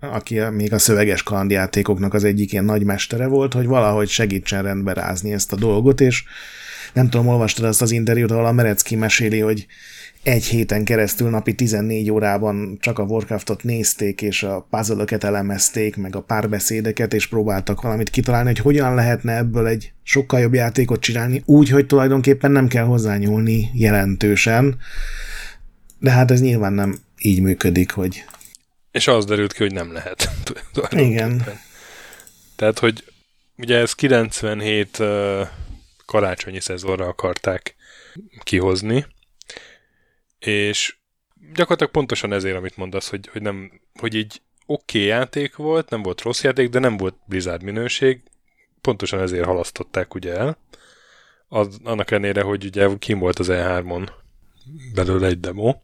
aki 0.00 0.38
még 0.38 0.72
a 0.72 0.78
szöveges 0.78 1.22
kalandjátékoknak 1.22 2.14
az 2.14 2.24
egyik 2.24 2.52
ilyen 2.52 2.64
nagymestere 2.64 3.26
volt, 3.26 3.52
hogy 3.52 3.66
valahogy 3.66 4.08
segítsen 4.08 4.62
rendbe 4.62 4.92
rázni 4.92 5.32
ezt 5.32 5.52
a 5.52 5.56
dolgot, 5.56 6.00
és 6.00 6.24
nem 6.92 7.08
tudom, 7.10 7.28
olvastad 7.28 7.64
azt 7.64 7.82
az 7.82 7.90
interjút, 7.90 8.30
ahol 8.30 8.46
a 8.46 8.52
Merecki 8.52 8.96
meséli, 8.96 9.40
hogy 9.40 9.66
egy 10.22 10.44
héten 10.44 10.84
keresztül 10.84 11.30
napi 11.30 11.54
14 11.54 12.10
órában 12.10 12.78
csak 12.80 12.98
a 12.98 13.02
Warcraftot 13.02 13.62
nézték, 13.62 14.22
és 14.22 14.42
a 14.42 14.66
puzzle 14.70 15.04
elemezték, 15.18 15.96
meg 15.96 16.16
a 16.16 16.22
párbeszédeket, 16.22 17.14
és 17.14 17.26
próbáltak 17.26 17.80
valamit 17.80 18.10
kitalálni, 18.10 18.48
hogy 18.48 18.58
hogyan 18.58 18.94
lehetne 18.94 19.36
ebből 19.36 19.66
egy 19.66 19.92
sokkal 20.02 20.40
jobb 20.40 20.54
játékot 20.54 21.00
csinálni, 21.00 21.42
úgy, 21.44 21.68
hogy 21.68 21.86
tulajdonképpen 21.86 22.50
nem 22.50 22.68
kell 22.68 22.84
hozzányúlni 22.84 23.70
jelentősen. 23.72 24.76
De 25.98 26.10
hát 26.10 26.30
ez 26.30 26.40
nyilván 26.40 26.72
nem 26.72 26.98
így 27.18 27.42
működik, 27.42 27.90
hogy... 27.90 28.24
És 28.90 29.08
az 29.08 29.24
derült 29.24 29.52
ki, 29.52 29.62
hogy 29.62 29.72
nem 29.72 29.92
lehet. 29.92 30.30
Igen. 30.90 31.44
Tehát, 32.56 32.78
hogy 32.78 33.04
ugye 33.56 33.78
ez 33.78 33.92
97 33.92 34.98
uh, 34.98 35.06
karácsonyi 36.06 36.60
szezonra 36.60 37.06
akarták 37.06 37.74
kihozni, 38.42 39.06
és 40.38 40.96
gyakorlatilag 41.54 41.92
pontosan 41.92 42.32
ezért, 42.32 42.56
amit 42.56 42.76
mondasz, 42.76 43.08
hogy, 43.08 43.28
hogy, 43.32 43.42
nem, 43.42 43.80
hogy 44.00 44.14
így 44.14 44.40
oké 44.66 44.98
okay 44.98 45.08
játék 45.08 45.56
volt, 45.56 45.90
nem 45.90 46.02
volt 46.02 46.20
rossz 46.20 46.42
játék, 46.42 46.68
de 46.68 46.78
nem 46.78 46.96
volt 46.96 47.14
Blizzard 47.26 47.62
minőség, 47.62 48.22
pontosan 48.80 49.20
ezért 49.20 49.44
halasztották 49.44 50.14
ugye 50.14 50.36
el. 50.36 50.58
Az, 51.48 51.78
annak 51.84 52.10
ellenére, 52.10 52.42
hogy 52.42 52.64
ugye 52.64 52.88
kim 52.98 53.18
volt 53.18 53.38
az 53.38 53.48
E3-on 53.50 54.08
belőle 54.94 55.26
egy 55.26 55.40
demo 55.40 55.74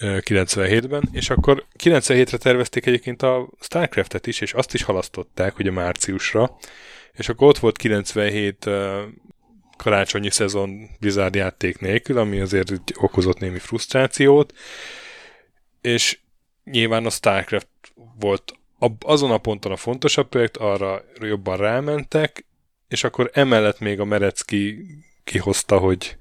97-ben, 0.00 1.08
és 1.12 1.30
akkor 1.30 1.66
97-re 1.78 2.36
tervezték 2.36 2.86
egyébként 2.86 3.22
a 3.22 3.48
Starcraft-et 3.60 4.26
is, 4.26 4.40
és 4.40 4.52
azt 4.52 4.74
is 4.74 4.82
halasztották 4.82 5.58
ugye 5.58 5.70
márciusra, 5.70 6.56
és 7.12 7.28
akkor 7.28 7.48
ott 7.48 7.58
volt 7.58 7.76
97 7.76 8.64
karácsonyi 9.82 10.30
szezon 10.30 10.90
Blizzard 10.98 11.34
játék 11.34 11.78
nélkül, 11.78 12.18
ami 12.18 12.40
azért 12.40 12.72
okozott 12.94 13.38
némi 13.38 13.58
frusztrációt, 13.58 14.52
és 15.80 16.18
nyilván 16.64 17.06
a 17.06 17.10
StarCraft 17.10 17.68
volt 18.18 18.52
azon 19.00 19.30
a 19.30 19.38
ponton 19.38 19.72
a 19.72 19.76
fontosabb 19.76 20.28
projekt, 20.28 20.56
arra 20.56 21.02
jobban 21.20 21.56
rámentek, 21.56 22.46
és 22.88 23.04
akkor 23.04 23.30
emellett 23.32 23.78
még 23.78 24.00
a 24.00 24.04
Merecki 24.04 24.86
kihozta, 25.24 25.78
hogy 25.78 26.16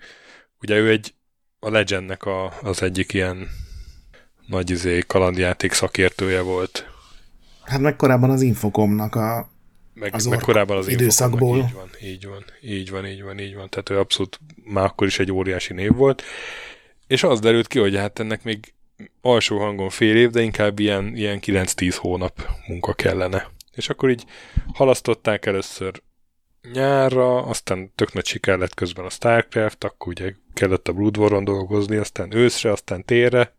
ugye 0.62 0.75
ő 0.75 0.89
egy 0.89 1.13
a 1.60 1.70
Legendnek 1.70 2.24
a, 2.24 2.54
az 2.62 2.82
egyik 2.84 3.13
ilyen 3.13 3.48
nagy 4.48 4.70
izé, 4.70 5.04
kalandjáték 5.08 5.72
szakértője 5.72 6.42
volt. 6.42 6.86
Hát 7.63 7.80
meg 7.80 7.96
korábban 7.96 8.30
az 8.30 8.42
Infocomnak 8.42 9.16
a 9.16 9.50
meg, 10.00 10.13
az 10.13 10.25
meg 10.25 10.39
korábban 10.39 10.77
az 10.77 10.88
időszakból. 10.88 11.58
Így 11.58 11.74
van, 11.74 11.89
így 12.01 12.27
van, 12.27 12.46
így 12.62 12.89
van, 12.91 13.06
így 13.06 13.24
van, 13.24 13.39
így 13.39 13.56
van. 13.56 13.70
Tehát 13.70 13.89
ő 13.89 14.00
abszolút 14.00 14.39
már 14.63 14.86
akkor 14.86 15.08
is 15.08 15.20
egy 15.20 15.32
óriási 15.32 15.74
név 15.74 15.96
volt. 15.96 16.24
És 17.08 17.24
az 17.24 17.39
derült 17.39 17.68
ki, 17.68 17.79
hogy 17.79 17.96
hát 17.96 18.20
ennek 18.20 18.44
még 18.44 18.74
alsó 19.22 19.58
hangon 19.58 19.89
fél 19.89 20.15
év, 20.15 20.29
de 20.29 20.41
inkább 20.41 20.79
ilyen, 20.79 21.15
ilyen 21.15 21.39
9-10 21.46 21.96
hónap 21.98 22.48
munka 22.68 22.94
kellene. 22.94 23.50
És 23.75 23.89
akkor 23.89 24.10
így 24.10 24.24
halasztották 24.74 25.46
először 25.46 26.01
nyárra, 26.74 27.44
aztán 27.44 27.91
tök 27.96 28.13
nagy 28.13 28.25
siker 28.25 28.58
lett 28.58 28.74
közben 28.74 29.06
a 29.06 29.10
Starcraft, 29.10 29.84
akkor 29.84 30.08
ugye 30.08 30.34
kellett 30.53 30.88
a 30.88 30.94
Blood 30.94 31.18
War-on 31.18 31.44
dolgozni, 31.44 31.96
aztán 31.96 32.34
őszre, 32.34 32.72
aztán 32.72 33.06
térre. 33.06 33.53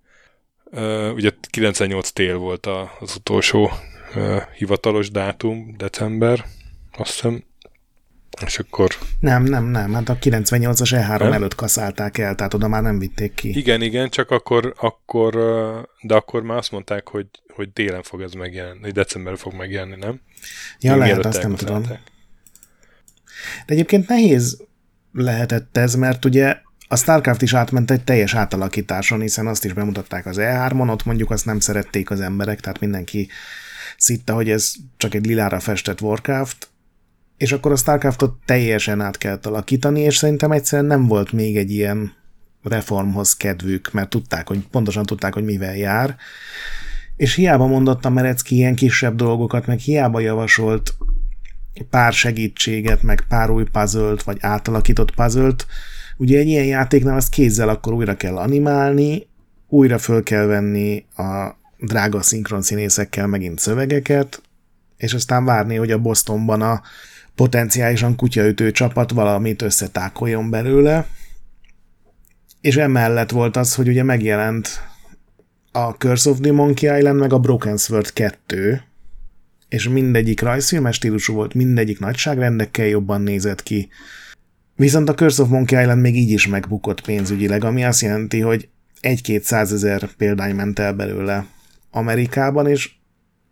Uh, 0.64 1.12
ugye 1.14 1.30
98 1.50 2.10
tél 2.10 2.36
volt 2.36 2.66
az 3.00 3.16
utolsó 3.16 3.70
hivatalos 4.56 5.10
dátum, 5.10 5.74
december, 5.76 6.44
azt 6.96 7.12
hiszem. 7.12 7.44
És 8.46 8.58
akkor... 8.58 8.90
Nem, 9.20 9.42
nem, 9.42 9.64
nem, 9.64 9.92
hát 9.94 10.08
a 10.08 10.18
98-as 10.18 10.90
E3 10.90 11.18
nem? 11.18 11.32
előtt 11.32 11.54
kaszálták 11.54 12.18
el, 12.18 12.34
tehát 12.34 12.54
oda 12.54 12.68
már 12.68 12.82
nem 12.82 12.98
vitték 12.98 13.34
ki. 13.34 13.58
Igen, 13.58 13.82
igen, 13.82 14.08
csak 14.08 14.30
akkor, 14.30 14.74
akkor 14.76 15.34
de 16.02 16.14
akkor 16.14 16.42
már 16.42 16.56
azt 16.56 16.70
mondták, 16.70 17.08
hogy, 17.08 17.26
hogy 17.54 17.72
délen 17.72 18.02
fog 18.02 18.20
ez 18.20 18.32
megjelenni, 18.32 18.80
hogy 18.80 18.92
decemberben 18.92 19.40
fog 19.40 19.54
megjelenni, 19.54 19.96
nem? 19.96 20.20
Ja, 20.80 20.90
Még 20.90 21.00
lehet, 21.00 21.24
azt 21.24 21.42
nem 21.42 21.54
tudom. 21.54 21.82
De 21.82 22.00
egyébként 23.66 24.08
nehéz 24.08 24.62
lehetett 25.12 25.76
ez, 25.76 25.94
mert 25.94 26.24
ugye 26.24 26.56
a 26.88 26.96
StarCraft 26.96 27.42
is 27.42 27.54
átment 27.54 27.90
egy 27.90 28.04
teljes 28.04 28.34
átalakításon, 28.34 29.20
hiszen 29.20 29.46
azt 29.46 29.64
is 29.64 29.72
bemutatták 29.72 30.26
az 30.26 30.36
E3-on, 30.40 30.90
ott 30.90 31.04
mondjuk 31.04 31.30
azt 31.30 31.44
nem 31.44 31.60
szerették 31.60 32.10
az 32.10 32.20
emberek, 32.20 32.60
tehát 32.60 32.80
mindenki 32.80 33.28
szitta, 33.96 34.34
hogy 34.34 34.50
ez 34.50 34.72
csak 34.96 35.14
egy 35.14 35.26
lilára 35.26 35.60
festett 35.60 36.00
Warcraft, 36.00 36.68
és 37.36 37.52
akkor 37.52 37.72
a 37.72 37.76
Starcraftot 37.76 38.34
teljesen 38.44 39.00
át 39.00 39.18
kellett 39.18 39.46
alakítani, 39.46 40.00
és 40.00 40.16
szerintem 40.16 40.52
egyszerűen 40.52 40.88
nem 40.88 41.06
volt 41.06 41.32
még 41.32 41.56
egy 41.56 41.70
ilyen 41.70 42.12
reformhoz 42.62 43.36
kedvük, 43.36 43.92
mert 43.92 44.10
tudták, 44.10 44.48
hogy 44.48 44.68
pontosan 44.70 45.06
tudták, 45.06 45.34
hogy 45.34 45.44
mivel 45.44 45.76
jár, 45.76 46.16
és 47.16 47.34
hiába 47.34 47.66
mondott 47.66 48.04
a 48.04 48.10
Merecki 48.10 48.54
ilyen 48.54 48.74
kisebb 48.74 49.14
dolgokat, 49.14 49.66
meg 49.66 49.78
hiába 49.78 50.20
javasolt 50.20 50.94
pár 51.90 52.12
segítséget, 52.12 53.02
meg 53.02 53.24
pár 53.28 53.50
új 53.50 53.64
puzzle 53.72 54.16
vagy 54.24 54.36
átalakított 54.40 55.14
puzzle 55.14 55.54
ugye 56.16 56.38
egy 56.38 56.46
ilyen 56.46 56.64
játéknál 56.64 57.16
azt 57.16 57.30
kézzel 57.30 57.68
akkor 57.68 57.92
újra 57.92 58.16
kell 58.16 58.36
animálni, 58.36 59.26
újra 59.68 59.98
föl 59.98 60.22
kell 60.22 60.44
venni 60.44 61.04
a 61.16 61.58
drága 61.80 62.22
szinkron 62.22 62.62
színészekkel 62.62 63.26
megint 63.26 63.58
szövegeket, 63.58 64.42
és 64.96 65.14
aztán 65.14 65.44
várni, 65.44 65.76
hogy 65.76 65.90
a 65.90 65.98
Bostonban 65.98 66.62
a 66.62 66.82
potenciálisan 67.34 68.16
kutyaütő 68.16 68.70
csapat 68.70 69.10
valamit 69.10 69.62
összetákoljon 69.62 70.50
belőle, 70.50 71.06
és 72.60 72.76
emellett 72.76 73.30
volt 73.30 73.56
az, 73.56 73.74
hogy 73.74 73.88
ugye 73.88 74.02
megjelent 74.02 74.68
a 75.72 75.90
Curse 75.90 76.30
of 76.30 76.40
the 76.40 76.52
Monkey 76.52 76.98
Island, 76.98 77.18
meg 77.18 77.32
a 77.32 77.38
Broken 77.38 77.76
Sword 77.76 78.12
2, 78.12 78.82
és 79.68 79.88
mindegyik 79.88 80.40
rajzfilmes 80.40 80.96
stílusú 80.96 81.34
volt, 81.34 81.54
mindegyik 81.54 81.98
nagyságrendekkel 81.98 82.86
jobban 82.86 83.20
nézett 83.20 83.62
ki. 83.62 83.88
Viszont 84.76 85.08
a 85.08 85.14
Curse 85.14 85.42
of 85.42 85.48
Monkey 85.48 85.80
Island 85.80 86.00
még 86.00 86.16
így 86.16 86.30
is 86.30 86.46
megbukott 86.46 87.00
pénzügyileg, 87.00 87.64
ami 87.64 87.84
azt 87.84 88.00
jelenti, 88.00 88.40
hogy 88.40 88.68
egy-két 89.00 89.44
százezer 89.44 90.08
példány 90.16 90.54
ment 90.54 90.78
el 90.78 90.92
belőle 90.92 91.46
Amerikában, 91.90 92.66
és 92.66 92.90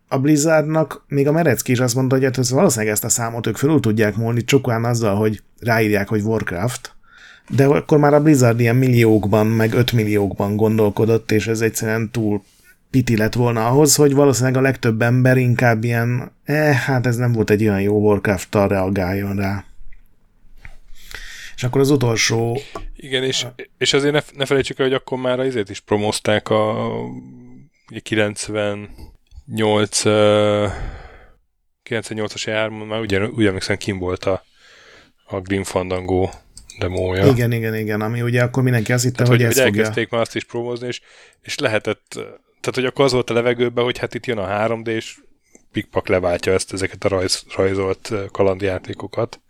a 0.07 0.19
Blizzardnak 0.19 1.03
még 1.07 1.27
a 1.27 1.31
Merecki 1.31 1.71
is 1.71 1.79
azt 1.79 1.95
mondta, 1.95 2.15
hogy 2.15 2.23
hát 2.23 2.47
valószínűleg 2.47 2.93
ezt 2.93 3.03
a 3.03 3.09
számot 3.09 3.47
ők 3.47 3.57
fölül 3.57 3.79
tudják 3.79 4.15
múlni 4.15 4.43
csukván 4.43 4.85
azzal, 4.85 5.15
hogy 5.15 5.41
ráírják, 5.59 6.07
hogy 6.07 6.21
Warcraft, 6.21 6.95
de 7.49 7.65
akkor 7.65 7.97
már 7.97 8.13
a 8.13 8.21
Blizzard 8.21 8.59
ilyen 8.59 8.75
milliókban, 8.75 9.47
meg 9.47 9.73
ötmilliókban 9.73 10.55
gondolkodott, 10.55 11.31
és 11.31 11.47
ez 11.47 11.61
egyszerűen 11.61 12.11
túl 12.11 12.41
piti 12.89 13.17
lett 13.17 13.33
volna 13.33 13.67
ahhoz, 13.67 13.95
hogy 13.95 14.13
valószínűleg 14.13 14.57
a 14.57 14.61
legtöbb 14.61 15.01
ember 15.01 15.37
inkább 15.37 15.83
ilyen, 15.83 16.31
eh, 16.43 16.75
hát 16.75 17.05
ez 17.05 17.15
nem 17.15 17.31
volt 17.31 17.49
egy 17.49 17.61
olyan 17.61 17.81
jó 17.81 17.99
Warcraft-tal 17.99 18.67
reagáljon 18.67 19.35
rá. 19.35 19.63
És 21.55 21.63
akkor 21.63 21.81
az 21.81 21.89
utolsó... 21.89 22.59
Igen, 22.95 23.23
és, 23.23 23.45
és 23.77 23.93
azért 23.93 24.13
ne, 24.13 24.21
ne 24.35 24.45
felejtsük 24.45 24.79
el, 24.79 24.85
hogy 24.85 24.95
akkor 24.95 25.17
már 25.17 25.39
azért 25.39 25.69
is 25.69 25.79
promozták 25.79 26.49
a 26.49 26.89
98 28.01 30.01
98-as 31.89 32.43
jármon, 32.43 32.87
már 32.87 32.99
ugye, 32.99 33.27
ugye 33.27 33.47
emlékszem, 33.47 33.77
kim 33.77 33.97
volt 33.97 34.25
a, 34.25 34.43
a 35.25 35.39
Grim 35.39 35.63
Fandango 35.63 36.29
demója. 36.79 37.25
Igen, 37.25 37.51
igen, 37.51 37.75
igen, 37.75 38.01
ami 38.01 38.21
ugye 38.21 38.43
akkor 38.43 38.63
mindenki 38.63 38.93
azt 38.93 39.03
hitte, 39.03 39.15
tehát, 39.15 39.31
hogy, 39.31 39.41
hogy 39.41 39.49
ez 39.49 39.57
elkezdték 39.57 39.93
fogja... 39.93 40.07
már 40.11 40.21
azt 40.21 40.35
is 40.35 40.43
promózni, 40.43 40.87
és, 40.87 41.01
és 41.41 41.57
lehetett, 41.57 42.07
tehát 42.59 42.73
hogy 42.73 42.85
akkor 42.85 43.05
az 43.05 43.11
volt 43.11 43.29
a 43.29 43.33
levegőben, 43.33 43.83
hogy 43.83 43.97
hát 43.97 44.13
itt 44.13 44.25
jön 44.25 44.37
a 44.37 44.47
3D, 44.47 44.87
és 44.87 45.17
pikpak 45.71 46.07
leváltja 46.07 46.53
ezt, 46.53 46.73
ezeket 46.73 47.03
a 47.03 47.07
rajz, 47.07 47.43
rajzolt 47.55 48.11
kalandjátékokat. 48.31 49.41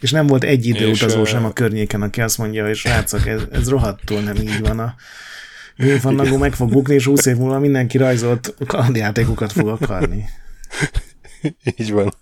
És 0.00 0.10
nem 0.10 0.26
volt 0.26 0.44
egy 0.44 0.66
időutazó 0.66 1.24
sem 1.24 1.44
a 1.44 1.52
környéken, 1.52 2.02
aki 2.02 2.20
azt 2.20 2.38
mondja, 2.38 2.66
hogy 2.66 2.76
srácok, 2.76 3.26
ez, 3.26 3.42
ez 3.52 3.68
rohadtul 3.68 4.20
nem 4.20 4.36
így 4.36 4.60
van. 4.60 4.78
A 4.78 4.94
Fandango 6.00 6.38
meg 6.38 6.54
fog 6.54 6.70
bukni, 6.70 6.94
és 6.94 7.04
20 7.04 7.26
év 7.26 7.36
múlva 7.36 7.58
mindenki 7.58 7.98
rajzolt 7.98 8.54
kalandjátékokat 8.66 9.52
fog 9.52 9.68
akarni. 9.68 10.24
így 11.76 11.92
van. 11.92 12.14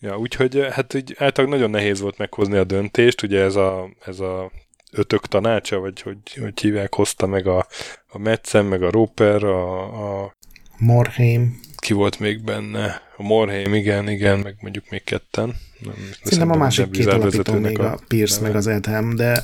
Ja, 0.00 0.18
úgyhogy 0.18 0.66
hát 0.70 0.94
így 0.94 1.14
általában 1.18 1.56
nagyon 1.56 1.70
nehéz 1.70 2.00
volt 2.00 2.18
meghozni 2.18 2.56
a 2.56 2.64
döntést, 2.64 3.22
ugye 3.22 3.40
ez 3.40 3.56
a, 3.56 3.90
ez 4.04 4.20
a 4.20 4.50
ötök 4.92 5.26
tanácsa, 5.26 5.78
vagy 5.78 6.02
hogy, 6.02 6.18
hogy 6.40 6.60
hívják, 6.60 6.94
hozta 6.94 7.26
meg 7.26 7.46
a, 7.46 7.66
a 8.08 8.18
Metzen, 8.18 8.64
meg 8.64 8.82
a 8.82 8.90
Roper, 8.90 9.44
a, 9.44 10.22
a 10.22 10.34
Morheim. 10.78 11.60
Ki 11.76 11.92
volt 11.92 12.18
még 12.18 12.44
benne? 12.44 13.02
A 13.16 13.22
Morheim, 13.22 13.74
igen, 13.74 14.08
igen, 14.08 14.38
meg 14.38 14.56
mondjuk 14.60 14.90
még 14.90 15.04
ketten. 15.04 15.56
Nem, 15.78 15.94
Szerintem 16.22 16.50
a 16.50 16.56
másik 16.56 16.90
két 16.90 17.06
alapító 17.06 17.54
még 17.54 17.78
a, 17.78 17.92
a 17.92 17.98
Pierce, 18.08 18.34
neve. 18.34 18.46
meg 18.46 18.56
az 18.56 18.66
Edham, 18.66 19.16
de 19.16 19.42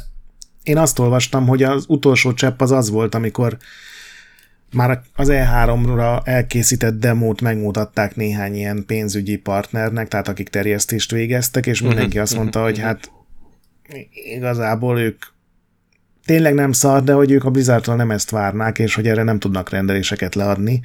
én 0.67 0.79
azt 0.79 0.99
olvastam, 0.99 1.47
hogy 1.47 1.63
az 1.63 1.85
utolsó 1.89 2.33
csepp 2.33 2.61
az 2.61 2.71
az 2.71 2.91
volt, 2.91 3.15
amikor 3.15 3.57
már 4.73 5.01
az 5.15 5.29
E3-ra 5.33 6.21
elkészített 6.25 6.99
demót 6.99 7.41
megmutatták 7.41 8.17
néhány 8.17 8.55
ilyen 8.55 8.85
pénzügyi 8.87 9.37
partnernek, 9.37 10.09
tehát 10.09 10.29
akik 10.29 10.49
terjesztést 10.49 11.11
végeztek, 11.11 11.67
és 11.67 11.81
mindenki 11.81 12.19
azt 12.19 12.37
mondta, 12.37 12.63
hogy 12.63 12.79
hát 12.79 13.11
igazából 14.35 14.99
ők 14.99 15.23
tényleg 16.25 16.55
nem 16.55 16.73
szar, 16.73 17.03
de 17.03 17.13
hogy 17.13 17.31
ők 17.31 17.45
a 17.45 17.51
Blizzardtól 17.51 17.97
nem 17.97 18.11
ezt 18.11 18.31
várnák, 18.31 18.79
és 18.79 18.95
hogy 18.95 19.09
erre 19.09 19.23
nem 19.23 19.39
tudnak 19.39 19.71
rendeléseket 19.71 20.35
leadni. 20.35 20.81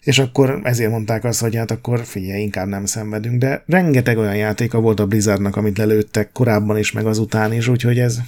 És 0.00 0.18
akkor 0.18 0.60
ezért 0.62 0.90
mondták 0.90 1.24
azt, 1.24 1.40
hogy 1.40 1.56
hát 1.56 1.70
akkor 1.70 2.04
figyelj, 2.04 2.40
inkább 2.40 2.66
nem 2.66 2.84
szenvedünk, 2.84 3.38
de 3.38 3.62
rengeteg 3.66 4.18
olyan 4.18 4.36
játéka 4.36 4.80
volt 4.80 5.00
a 5.00 5.06
Blizzardnak, 5.06 5.56
amit 5.56 5.78
lelőttek 5.78 6.32
korábban 6.32 6.78
is, 6.78 6.92
meg 6.92 7.06
azután 7.06 7.52
is, 7.52 7.68
úgyhogy 7.68 7.98
ez 7.98 8.18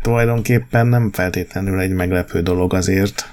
tulajdonképpen 0.00 0.86
nem 0.86 1.12
feltétlenül 1.12 1.80
egy 1.80 1.92
meglepő 1.92 2.42
dolog 2.42 2.74
azért. 2.74 3.30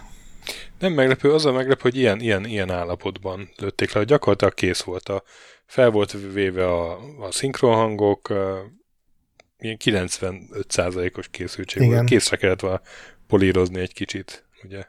Nem 0.80 0.94
meglepő, 0.94 1.34
az 1.34 1.46
a 1.46 1.52
meglepő, 1.52 1.82
hogy 1.82 1.98
ilyen, 1.98 2.20
ilyen, 2.20 2.46
ilyen 2.46 2.72
állapotban 2.72 3.50
lőtték 3.58 3.94
le. 3.94 4.04
Gyakorlatilag 4.04 4.54
kész 4.54 4.82
volt 4.82 5.10
a, 5.10 5.24
fel 5.66 5.90
volt 5.90 6.18
véve 6.34 6.68
a, 6.68 6.92
a 6.98 7.32
szinkronhangok, 7.32 8.34
ilyen 9.60 9.78
95%-os 9.84 11.28
készültség 11.32 11.82
Igen. 11.82 11.94
volt. 11.94 12.08
Készre 12.08 12.38
kellett 12.38 12.60
volna 12.60 12.82
polírozni 13.28 13.80
egy 13.80 13.94
kicsit, 13.94 14.46
ugye. 14.64 14.84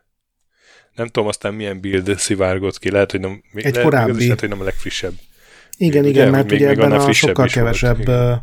Nem 0.94 1.06
tudom 1.06 1.28
aztán 1.28 1.54
milyen 1.54 1.80
build 1.80 2.18
szivárgott 2.18 2.78
ki, 2.78 2.90
lehet, 2.90 3.10
hogy 3.10 3.20
nem, 3.20 3.42
egy 3.52 3.62
lehet, 3.62 3.82
korábbi. 3.82 4.22
Lehet, 4.24 4.40
hogy 4.40 4.48
nem 4.48 4.60
a 4.60 4.64
legfrissebb. 4.64 5.12
Igen, 5.76 6.04
igen, 6.04 6.22
ugye, 6.22 6.30
mert 6.30 6.50
még, 6.50 6.58
ugye 6.58 6.68
még 6.68 6.78
ebben 6.78 6.92
a 6.92 7.12
sokkal 7.12 7.46
kevesebb 7.46 8.06
volt, 8.06 8.40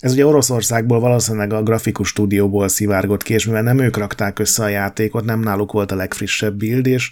ez 0.00 0.12
ugye 0.12 0.26
Oroszországból 0.26 1.00
valószínűleg 1.00 1.52
a 1.52 1.62
grafikus 1.62 2.08
stúdióból 2.08 2.68
szivárgott 2.68 3.22
ki, 3.22 3.34
és 3.34 3.46
mivel 3.46 3.62
nem 3.62 3.78
ők 3.78 3.96
rakták 3.96 4.38
össze 4.38 4.62
a 4.62 4.68
játékot, 4.68 5.24
nem 5.24 5.40
náluk 5.40 5.72
volt 5.72 5.92
a 5.92 5.96
legfrissebb 5.96 6.54
build, 6.54 6.86
és 6.86 7.10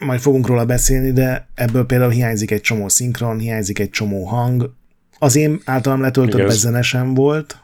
majd 0.00 0.20
fogunk 0.20 0.46
róla 0.46 0.64
beszélni, 0.64 1.12
de 1.12 1.48
ebből 1.54 1.86
például 1.86 2.10
hiányzik 2.10 2.50
egy 2.50 2.60
csomó 2.60 2.88
szinkron, 2.88 3.38
hiányzik 3.38 3.78
egy 3.78 3.90
csomó 3.90 4.24
hang. 4.24 4.72
Az 5.18 5.36
én 5.36 5.60
általam 5.64 6.00
letöltött 6.00 6.50
zene 6.50 6.82
sem 6.82 7.14
volt, 7.14 7.56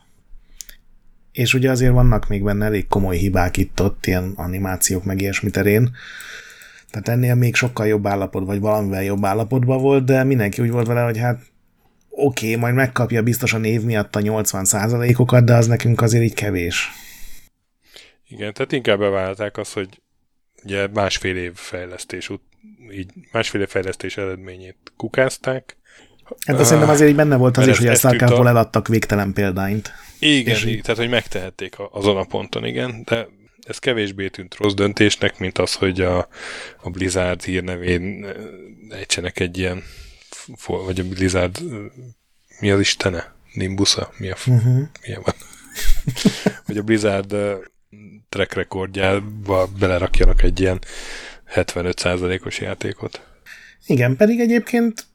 és 1.32 1.54
ugye 1.54 1.70
azért 1.70 1.92
vannak 1.92 2.28
még 2.28 2.44
benne 2.44 2.64
elég 2.64 2.86
komoly 2.86 3.16
hibák 3.16 3.56
itt-ott, 3.56 4.06
ilyen 4.06 4.32
animációk 4.36 5.04
meg 5.04 5.20
ilyesmi 5.20 5.50
terén. 5.50 5.90
Tehát 6.90 7.08
ennél 7.08 7.34
még 7.34 7.54
sokkal 7.54 7.86
jobb 7.86 8.06
állapot, 8.06 8.46
vagy 8.46 8.60
valamivel 8.60 9.02
jobb 9.02 9.24
állapotban 9.24 9.80
volt, 9.80 10.04
de 10.04 10.24
mindenki 10.24 10.62
úgy 10.62 10.70
volt 10.70 10.86
vele, 10.86 11.02
hogy 11.02 11.18
hát 11.18 11.40
oké, 12.24 12.46
okay, 12.46 12.60
majd 12.60 12.74
megkapja 12.74 13.22
biztosan 13.22 13.64
év 13.64 13.82
miatt 13.82 14.16
a 14.16 14.20
80 14.20 15.14
okat 15.16 15.44
de 15.44 15.54
az 15.54 15.66
nekünk 15.66 16.00
azért 16.00 16.24
így 16.24 16.34
kevés. 16.34 16.90
Igen, 18.28 18.52
tehát 18.52 18.72
inkább 18.72 18.98
beválták 18.98 19.56
azt, 19.56 19.72
hogy 19.72 19.88
ugye 20.64 20.86
másfél 20.86 21.36
év 21.36 21.52
fejlesztés 21.54 22.28
út, 22.28 22.42
így 22.92 23.10
másfél 23.32 23.60
év 23.60 23.68
fejlesztés 23.68 24.16
eredményét 24.16 24.76
kukázták. 24.96 25.76
Hát 26.46 26.56
de 26.56 26.62
uh, 26.62 26.68
szerintem 26.68 26.90
azért 26.90 27.10
így 27.10 27.16
benne 27.16 27.36
volt 27.36 27.56
az 27.56 27.66
is, 27.66 27.78
hogy 27.78 27.86
a 27.86 27.94
starcraft 27.94 28.46
eladtak 28.46 28.88
végtelen 28.88 29.32
példányt. 29.32 29.92
Igen, 30.18 30.54
és 30.54 30.64
így... 30.64 30.80
tehát 30.80 30.98
hogy 30.98 31.08
megtehették 31.08 31.76
azon 31.90 32.16
a 32.16 32.24
ponton, 32.24 32.64
igen, 32.64 33.02
de 33.04 33.28
ez 33.60 33.78
kevésbé 33.78 34.28
tűnt 34.28 34.54
rossz 34.54 34.72
döntésnek, 34.72 35.38
mint 35.38 35.58
az, 35.58 35.74
hogy 35.74 36.00
a, 36.00 36.28
a 36.82 36.90
Blizzard 36.90 37.42
hírnevén 37.42 38.26
ejtsenek 38.90 39.40
egy 39.40 39.58
ilyen 39.58 39.82
vagy 40.66 41.00
a 41.00 41.04
Blizzard, 41.04 41.58
mi 42.60 42.70
az 42.70 42.80
istene? 42.80 43.34
Nimbusza? 43.52 44.12
Mi 44.16 44.30
a, 44.30 44.36
uh-huh. 44.46 44.82
milyen 45.02 45.22
van? 45.24 45.34
hogy 46.66 46.76
a 46.76 46.82
Blizzard 46.82 47.36
track 48.28 48.54
rekordjába 48.54 49.68
belerakjanak 49.78 50.42
egy 50.42 50.60
ilyen 50.60 50.78
75%-os 51.54 52.60
játékot. 52.60 53.26
Igen, 53.86 54.16
pedig 54.16 54.40
egyébként 54.40 55.06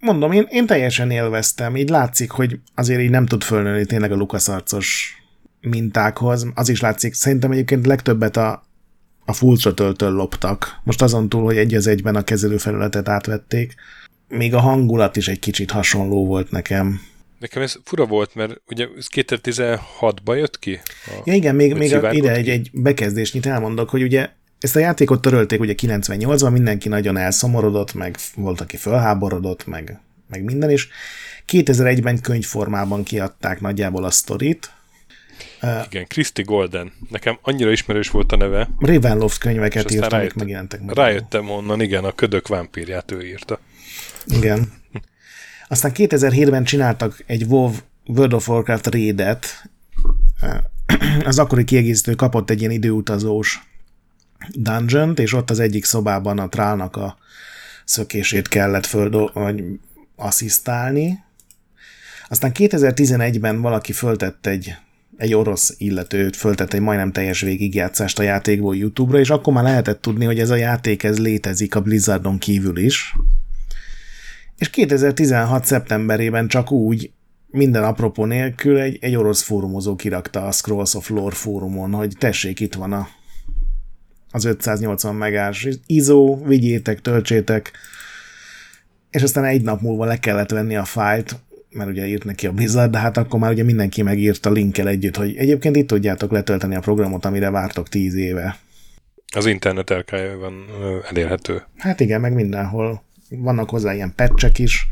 mondom, 0.00 0.32
én, 0.32 0.46
én 0.50 0.66
teljesen 0.66 1.10
élveztem. 1.10 1.76
Így 1.76 1.88
látszik, 1.88 2.30
hogy 2.30 2.58
azért 2.74 3.00
így 3.00 3.10
nem 3.10 3.26
tud 3.26 3.42
fölnőni 3.42 3.86
tényleg 3.86 4.12
a 4.12 4.16
lukaszarcos 4.16 5.16
mintákhoz. 5.60 6.46
Az 6.54 6.68
is 6.68 6.80
látszik, 6.80 7.14
szerintem 7.14 7.50
egyébként 7.50 7.86
legtöbbet 7.86 8.36
a, 8.36 8.62
a 9.24 9.32
full 9.32 9.56
loptak. 9.98 10.80
Most 10.84 11.02
azon 11.02 11.28
túl, 11.28 11.44
hogy 11.44 11.56
egy 11.56 11.74
az 11.74 11.86
egyben 11.86 12.16
a 12.16 12.22
kezelőfelületet 12.24 13.08
átvették. 13.08 13.74
Még 14.36 14.54
a 14.54 14.60
hangulat 14.60 15.16
is 15.16 15.28
egy 15.28 15.38
kicsit 15.38 15.70
hasonló 15.70 16.26
volt 16.26 16.50
nekem. 16.50 17.00
Nekem 17.38 17.62
ez 17.62 17.76
fura 17.84 18.06
volt, 18.06 18.34
mert 18.34 18.60
ugye 18.66 18.86
ez 18.96 19.06
2016-ban 19.14 20.36
jött 20.36 20.58
ki? 20.58 20.80
A, 21.06 21.22
ja 21.24 21.34
igen, 21.34 21.54
még, 21.54 21.74
még 21.74 21.94
a, 21.94 22.12
ide 22.12 22.32
egy, 22.32 22.48
egy 22.48 22.70
bekezdésnyit 22.72 23.46
elmondok, 23.46 23.90
hogy 23.90 24.02
ugye 24.02 24.28
ezt 24.60 24.76
a 24.76 24.78
játékot 24.78 25.20
törölték 25.20 25.60
ugye 25.60 25.74
98-ban, 25.76 26.52
mindenki 26.52 26.88
nagyon 26.88 27.16
elszomorodott, 27.16 27.94
meg 27.94 28.16
volt, 28.34 28.60
aki 28.60 28.76
fölháborodott, 28.76 29.66
meg, 29.66 30.00
meg 30.28 30.44
minden 30.44 30.70
is. 30.70 30.88
2001-ben 31.48 32.20
könyvformában 32.20 33.02
kiadták 33.02 33.60
nagyjából 33.60 34.04
a 34.04 34.10
sztorit. 34.10 34.72
Igen, 35.86 36.06
Christy 36.06 36.42
Golden. 36.42 36.92
Nekem 37.10 37.38
annyira 37.42 37.70
ismerős 37.70 38.10
volt 38.10 38.32
a 38.32 38.36
neve. 38.36 38.68
Ravenloft 38.78 39.38
könyveket 39.38 39.90
írt, 39.90 40.12
amik 40.12 40.34
megjelentek 40.34 40.80
meg. 40.80 40.96
Rájöttem 40.96 41.50
onnan, 41.50 41.80
igen, 41.80 42.04
a 42.04 42.12
ködök 42.12 42.48
vámpírját 42.48 43.10
ő 43.10 43.26
írta. 43.26 43.60
Igen. 44.26 44.72
Aztán 45.68 45.92
2007-ben 45.94 46.64
csináltak 46.64 47.22
egy 47.26 47.44
WoW 47.44 47.72
World 48.06 48.32
of 48.32 48.48
Warcraft 48.48 48.86
raidet. 48.86 49.70
Az 51.24 51.38
akkori 51.38 51.64
kiegészítő 51.64 52.14
kapott 52.14 52.50
egy 52.50 52.60
ilyen 52.60 52.72
időutazós 52.72 53.60
dungeon 54.50 55.14
és 55.16 55.32
ott 55.32 55.50
az 55.50 55.58
egyik 55.58 55.84
szobában 55.84 56.38
a 56.38 56.48
trálnak 56.48 56.96
a 56.96 57.16
szökését 57.84 58.48
kellett 58.48 58.86
föl, 58.86 59.30
vagy 59.34 59.64
asszisztálni. 60.16 61.18
Aztán 62.28 62.52
2011-ben 62.54 63.60
valaki 63.60 63.92
föltett 63.92 64.46
egy, 64.46 64.74
egy 65.16 65.34
orosz 65.34 65.74
illető 65.78 66.30
föltett 66.30 66.72
egy 66.72 66.80
majdnem 66.80 67.12
teljes 67.12 67.40
végigjátszást 67.40 68.18
a 68.18 68.22
játékból 68.22 68.76
YouTube-ra, 68.76 69.18
és 69.18 69.30
akkor 69.30 69.52
már 69.52 69.64
lehetett 69.64 70.00
tudni, 70.00 70.24
hogy 70.24 70.38
ez 70.38 70.50
a 70.50 70.56
játék 70.56 71.02
ez 71.02 71.18
létezik 71.18 71.74
a 71.74 71.80
Blizzardon 71.80 72.38
kívül 72.38 72.78
is. 72.78 73.14
És 74.58 74.70
2016. 74.70 75.64
szeptemberében 75.64 76.48
csak 76.48 76.70
úgy, 76.70 77.10
minden 77.46 77.84
apropó 77.84 78.24
nélkül 78.24 78.78
egy, 78.78 78.98
egy 79.00 79.16
orosz 79.16 79.42
fórumozó 79.42 79.96
kirakta 79.96 80.46
a 80.46 80.50
Scrolls 80.50 80.94
of 80.94 81.08
Lore 81.08 81.34
fórumon, 81.34 81.92
hogy 81.92 82.14
tessék, 82.18 82.60
itt 82.60 82.74
van 82.74 82.92
a 82.92 83.08
az 84.34 84.44
580 84.44 85.14
megás 85.14 85.68
ISO, 85.86 86.38
vigyétek, 86.44 87.00
töltsétek, 87.00 87.72
és 89.10 89.22
aztán 89.22 89.44
egy 89.44 89.62
nap 89.62 89.80
múlva 89.80 90.04
le 90.04 90.18
kellett 90.18 90.50
venni 90.50 90.76
a 90.76 90.84
fájlt, 90.84 91.36
mert 91.70 91.90
ugye 91.90 92.06
írt 92.06 92.24
neki 92.24 92.46
a 92.46 92.52
Blizzard, 92.52 92.90
de 92.90 92.98
hát 92.98 93.16
akkor 93.16 93.40
már 93.40 93.52
ugye 93.52 93.62
mindenki 93.62 94.02
megírta 94.02 94.50
linkkel 94.50 94.88
együtt, 94.88 95.16
hogy 95.16 95.36
egyébként 95.36 95.76
itt 95.76 95.86
tudjátok 95.86 96.30
letölteni 96.30 96.74
a 96.74 96.80
programot, 96.80 97.24
amire 97.24 97.50
vártok 97.50 97.88
10 97.88 98.14
éve. 98.14 98.58
Az 99.34 99.46
internet 99.46 100.04
van 100.40 100.54
elérhető. 101.08 101.62
Hát 101.76 102.00
igen, 102.00 102.20
meg 102.20 102.34
mindenhol. 102.34 103.02
Vannak 103.38 103.70
hozzá 103.70 103.94
ilyen 103.94 104.12
patchek 104.16 104.58
is, 104.58 104.86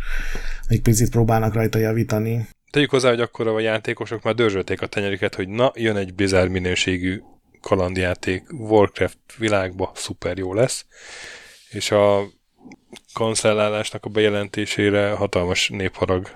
még 0.68 0.82
picit 0.82 1.10
próbálnak 1.10 1.54
rajta 1.54 1.78
javítani. 1.78 2.48
Tegyük 2.70 2.90
hozzá, 2.90 3.08
hogy 3.08 3.20
akkor 3.20 3.46
a 3.46 3.60
játékosok 3.60 4.22
már 4.22 4.34
dörzsölték 4.34 4.82
a 4.82 4.86
tenyerüket, 4.86 5.34
hogy 5.34 5.48
na, 5.48 5.72
jön 5.74 5.96
egy 5.96 6.14
Blizzard 6.14 6.50
minőségű 6.50 7.20
kalandjáték 7.60 8.52
Warcraft 8.52 9.18
világba 9.38 9.92
szuper 9.94 10.38
jó 10.38 10.54
lesz, 10.54 10.86
és 11.70 11.90
a 11.90 12.22
kancellálásnak 13.12 14.04
a 14.04 14.08
bejelentésére 14.08 15.10
hatalmas 15.10 15.68
népharag 15.68 16.28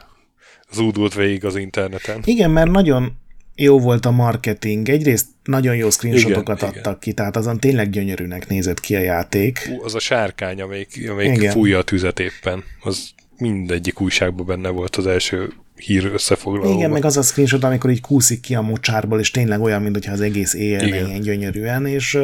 zúdult 0.73 1.14
végig 1.14 1.45
az 1.45 1.57
interneten. 1.57 2.21
Igen, 2.25 2.51
mert 2.51 2.71
nagyon 2.71 3.23
jó 3.55 3.81
volt 3.81 4.07
a 4.07 4.11
marketing. 4.11 4.88
Egyrészt 4.88 5.27
nagyon 5.45 5.77
jó 5.77 5.90
screenshotokat 5.90 6.57
igen, 6.57 6.69
adtak 6.69 6.85
igen. 6.85 6.99
ki, 6.99 7.12
tehát 7.12 7.37
azon 7.37 7.61
tényleg 7.61 7.90
gyönyörűnek 7.90 8.49
nézett 8.49 8.81
ki 8.81 8.97
a 8.97 9.01
játék. 9.01 9.71
Az 9.83 9.95
a 9.95 9.99
sárkány, 9.99 10.61
amelyik, 10.61 11.11
amelyik 11.11 11.51
fújja 11.51 11.79
a 11.79 11.83
tüzet 11.83 12.21
éppen, 12.21 12.64
az 12.81 13.11
mindegyik 13.38 14.01
újságban 14.01 14.47
benne 14.47 14.69
volt 14.69 14.97
az 14.97 15.07
első 15.07 15.53
hír 15.77 16.05
összefoglalóban. 16.05 16.77
Igen, 16.77 16.90
meg 16.90 17.05
az 17.05 17.17
a 17.17 17.23
screenshot, 17.23 17.64
amikor 17.64 17.90
így 17.90 18.01
kúszik 18.01 18.40
ki 18.40 18.55
a 18.55 18.61
mocsárból, 18.61 19.21
és 19.21 19.31
tényleg 19.31 19.61
olyan, 19.61 19.83
mintha 19.83 20.12
az 20.12 20.21
egész 20.21 20.55
éjjel 20.55 20.87
ilyen 20.87 21.21
gyönyörűen, 21.21 21.87
és, 21.87 22.19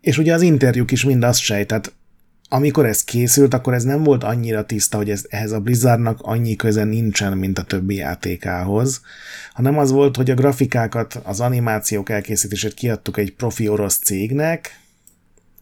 és 0.00 0.18
ugye 0.18 0.34
az 0.34 0.42
interjúk 0.42 0.90
is 0.90 1.04
mind 1.04 1.22
azt 1.24 1.40
sejtett, 1.40 1.92
amikor 2.54 2.86
ez 2.86 3.04
készült, 3.04 3.54
akkor 3.54 3.74
ez 3.74 3.84
nem 3.84 4.02
volt 4.02 4.24
annyira 4.24 4.66
tiszta, 4.66 4.96
hogy 4.96 5.10
ez, 5.10 5.24
ehhez 5.28 5.52
a 5.52 5.60
Blizzardnak 5.60 6.18
annyi 6.22 6.56
köze 6.56 6.84
nincsen, 6.84 7.38
mint 7.38 7.58
a 7.58 7.62
többi 7.62 7.94
játékához, 7.94 9.00
hanem 9.52 9.78
az 9.78 9.90
volt, 9.90 10.16
hogy 10.16 10.30
a 10.30 10.34
grafikákat, 10.34 11.20
az 11.22 11.40
animációk 11.40 12.10
elkészítését 12.10 12.74
kiadtuk 12.74 13.16
egy 13.16 13.32
profi 13.32 13.68
orosz 13.68 13.98
cégnek, 13.98 14.80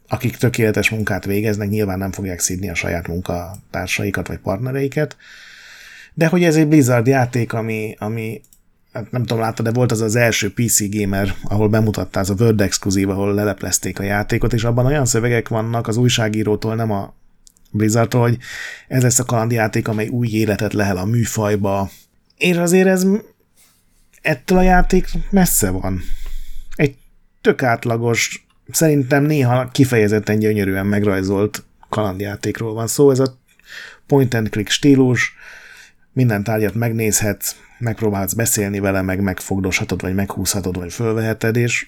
akik 0.08 0.36
tökéletes 0.36 0.90
munkát 0.90 1.24
végeznek, 1.24 1.68
nyilván 1.68 1.98
nem 1.98 2.12
fogják 2.12 2.40
szídni 2.40 2.68
a 2.68 2.74
saját 2.74 3.08
munkatársaikat 3.08 4.28
vagy 4.28 4.38
partnereiket, 4.38 5.16
de 6.14 6.26
hogy 6.26 6.44
ez 6.44 6.56
egy 6.56 6.68
Blizzard 6.68 7.06
játék, 7.06 7.52
ami, 7.52 7.96
ami 7.98 8.40
hát 8.92 9.10
nem 9.10 9.22
tudom, 9.22 9.38
láttad, 9.42 9.66
de 9.66 9.72
volt 9.72 9.92
az 9.92 10.00
az 10.00 10.16
első 10.16 10.52
PC 10.52 10.96
gamer, 10.96 11.34
ahol 11.42 11.68
bemutatta 11.68 12.20
az 12.20 12.30
a 12.30 12.34
Word 12.38 12.60
exkluzív, 12.60 13.08
ahol 13.08 13.34
leleplezték 13.34 13.98
a 13.98 14.02
játékot, 14.02 14.52
és 14.52 14.64
abban 14.64 14.86
olyan 14.86 15.06
szövegek 15.06 15.48
vannak 15.48 15.88
az 15.88 15.96
újságírótól, 15.96 16.74
nem 16.74 16.90
a 16.90 17.14
Blizzardtól, 17.70 18.20
hogy 18.20 18.38
ez 18.88 19.02
lesz 19.02 19.18
a 19.18 19.24
kalandjáték, 19.24 19.88
amely 19.88 20.08
új 20.08 20.28
életet 20.28 20.72
lehel 20.72 20.96
a 20.96 21.04
műfajba. 21.04 21.90
És 22.36 22.56
azért 22.56 22.88
ez 22.88 23.06
ettől 24.22 24.58
a 24.58 24.62
játék 24.62 25.08
messze 25.30 25.70
van. 25.70 26.00
Egy 26.74 26.96
tök 27.40 27.62
átlagos, 27.62 28.46
szerintem 28.70 29.24
néha 29.24 29.68
kifejezetten 29.68 30.38
gyönyörűen 30.38 30.86
megrajzolt 30.86 31.64
kalandjátékról 31.88 32.74
van 32.74 32.86
szó. 32.86 33.10
Ez 33.10 33.18
a 33.18 33.38
point 34.06 34.34
and 34.34 34.48
click 34.48 34.70
stílus, 34.70 35.34
minden 36.12 36.44
tárgyat 36.44 36.74
megnézhetsz, 36.74 37.54
megpróbálsz 37.82 38.32
beszélni 38.32 38.78
vele, 38.78 39.02
meg 39.02 39.20
megfogdoshatod, 39.20 40.00
vagy 40.00 40.14
meghúzhatod, 40.14 40.76
vagy 40.76 40.92
fölveheted, 40.92 41.56
és 41.56 41.86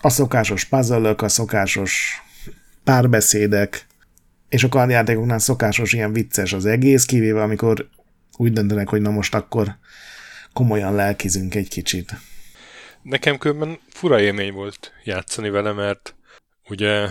a 0.00 0.08
szokásos 0.08 0.64
puzzle 0.64 1.14
a 1.16 1.28
szokásos 1.28 2.22
párbeszédek, 2.84 3.86
és 4.48 4.64
a 4.64 4.68
kardjátékoknál 4.68 5.38
szokásos 5.38 5.92
ilyen 5.92 6.12
vicces 6.12 6.52
az 6.52 6.66
egész, 6.66 7.04
kivéve 7.04 7.42
amikor 7.42 7.88
úgy 8.36 8.52
döntenek, 8.52 8.88
hogy 8.88 9.00
na 9.00 9.10
most 9.10 9.34
akkor 9.34 9.76
komolyan 10.52 10.94
lelkizünk 10.94 11.54
egy 11.54 11.68
kicsit. 11.68 12.14
Nekem 13.02 13.38
különben 13.38 13.78
fura 13.88 14.20
élmény 14.20 14.52
volt 14.52 14.92
játszani 15.04 15.50
vele, 15.50 15.72
mert 15.72 16.14
ugye 16.68 17.08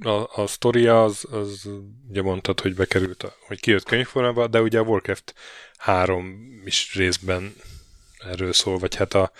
a, 0.00 0.42
a 0.42 0.46
sztoria 0.46 1.04
az, 1.04 1.26
az 1.30 1.68
ugye 2.08 2.22
mondtad, 2.22 2.60
hogy 2.60 2.74
bekerült, 2.74 3.22
a, 3.22 3.34
hogy 3.46 3.60
kijött 3.60 3.84
könyvformába, 3.84 4.46
de 4.46 4.60
ugye 4.60 4.78
a 4.78 4.82
Warcraft 4.82 5.34
3 5.76 6.62
is 6.64 6.94
részben 6.94 7.54
erről 8.18 8.52
szól, 8.52 8.78
vagy 8.78 8.94
hát 8.94 9.14
a 9.14 9.30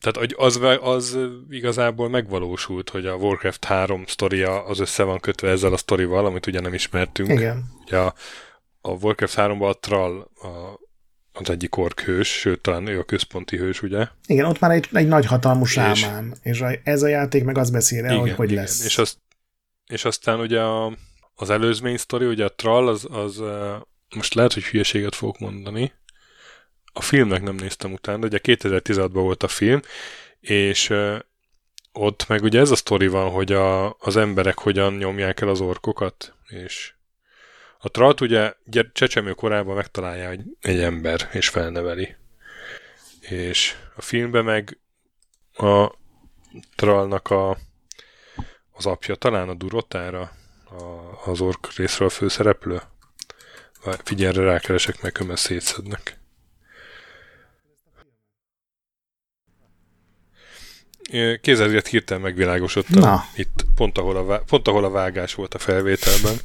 tehát 0.00 0.32
az, 0.32 0.60
az 0.80 1.18
igazából 1.50 2.08
megvalósult, 2.08 2.90
hogy 2.90 3.06
a 3.06 3.14
Warcraft 3.14 3.64
3 3.64 4.06
sztoria 4.06 4.64
az 4.64 4.78
össze 4.78 5.02
van 5.02 5.20
kötve 5.20 5.48
ezzel 5.48 5.72
a 5.72 5.76
sztorival, 5.76 6.26
amit 6.26 6.46
ugye 6.46 6.60
nem 6.60 6.74
ismertünk. 6.74 7.30
Igen. 7.30 7.64
Ugye 7.84 7.98
a, 7.98 8.14
a 8.80 8.90
Warcraft 8.90 9.34
3-ban 9.36 9.68
a 9.68 9.78
Troll 9.78 10.28
a, 10.34 10.80
az 11.38 11.50
egyik 11.50 11.76
ork 11.76 12.00
hős, 12.00 12.28
sőt, 12.28 12.60
talán 12.60 12.86
ő 12.86 12.98
a 12.98 13.04
központi 13.04 13.56
hős, 13.56 13.82
ugye? 13.82 14.06
Igen, 14.26 14.44
ott 14.44 14.58
már 14.58 14.70
egy, 14.70 14.88
egy 14.92 15.08
nagy 15.08 15.26
hatalmú 15.26 15.64
sámán, 15.64 16.34
és, 16.42 16.60
és 16.60 16.78
ez 16.84 17.02
a 17.02 17.06
játék 17.06 17.44
meg 17.44 17.58
az 17.58 17.70
beszél 17.70 18.04
el, 18.04 18.10
igen, 18.10 18.20
hogy 18.20 18.32
hogy 18.32 18.50
igen. 18.50 18.62
lesz. 18.62 18.84
És, 18.84 18.98
azt, 18.98 19.18
és 19.86 20.04
aztán 20.04 20.40
ugye 20.40 20.60
a, 20.60 20.96
az 21.34 21.50
előzmény 21.50 21.96
sztori, 21.96 22.26
ugye 22.26 22.44
a 22.44 22.54
Troll, 22.54 22.88
az, 22.88 23.06
az 23.10 23.42
most 24.16 24.34
lehet, 24.34 24.52
hogy 24.52 24.64
hülyeséget 24.64 25.14
fogok 25.14 25.38
mondani, 25.38 25.92
a 26.92 27.00
filmnek 27.00 27.42
nem 27.42 27.54
néztem 27.54 27.92
utána, 27.92 28.26
ugye 28.26 28.40
2016-ban 28.42 29.10
volt 29.12 29.42
a 29.42 29.48
film, 29.48 29.80
és 30.40 30.94
ott 31.92 32.28
meg 32.28 32.42
ugye 32.42 32.60
ez 32.60 32.70
a 32.70 32.76
sztori 32.76 33.06
van, 33.06 33.30
hogy 33.30 33.52
a, 33.52 33.92
az 33.92 34.16
emberek 34.16 34.58
hogyan 34.58 34.94
nyomják 34.94 35.40
el 35.40 35.48
az 35.48 35.60
orkokat, 35.60 36.34
és 36.46 36.94
a 37.78 37.88
Tralt 37.88 38.20
ugye 38.20 38.54
csecsemő 38.92 39.32
korában 39.32 39.74
megtalálja 39.74 40.30
egy, 40.30 40.44
egy 40.60 40.80
ember, 40.80 41.28
és 41.32 41.48
felneveli. 41.48 42.16
És 43.20 43.76
a 43.96 44.02
filmben 44.02 44.44
meg 44.44 44.78
a 45.52 45.92
Trallnak 46.74 47.30
a, 47.30 47.58
az 48.70 48.86
apja, 48.86 49.14
talán 49.14 49.48
a 49.48 49.54
Durotára, 49.54 50.32
a, 50.64 51.30
az 51.30 51.40
ork 51.40 51.74
részről 51.74 52.08
a 52.08 52.10
főszereplő. 52.10 52.80
Figyelj, 54.04 54.34
rákeresek, 54.34 55.02
meg 55.02 55.12
kömmel 55.12 55.36
szétszednek. 55.36 56.18
Kézzelget 61.40 61.86
hirtelen 61.86 62.22
megvilágosodtam. 62.22 63.00
Na. 63.00 63.24
Itt 63.34 63.64
pont 63.74 63.98
ahol, 63.98 64.16
a, 64.16 64.38
pont 64.38 64.68
ahol 64.68 64.84
a 64.84 64.90
vágás 64.90 65.34
volt 65.34 65.54
a 65.54 65.58
felvételben. 65.58 66.36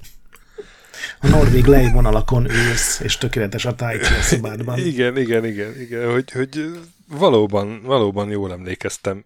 A 1.20 1.28
norvég 1.28 1.66
lejvonalakon 1.66 2.50
ülsz, 2.50 3.00
és 3.00 3.18
tökéletes 3.18 3.66
a 3.66 3.76
tájcsi 3.76 4.14
a 4.14 4.22
szobádban. 4.22 4.80
Igen, 4.92 5.18
igen, 5.18 5.46
igen, 5.46 5.80
igen, 5.80 6.12
hogy, 6.12 6.32
hogy 6.32 6.72
valóban, 7.08 7.82
valóban 7.84 8.30
jól 8.30 8.52
emlékeztem 8.52 9.26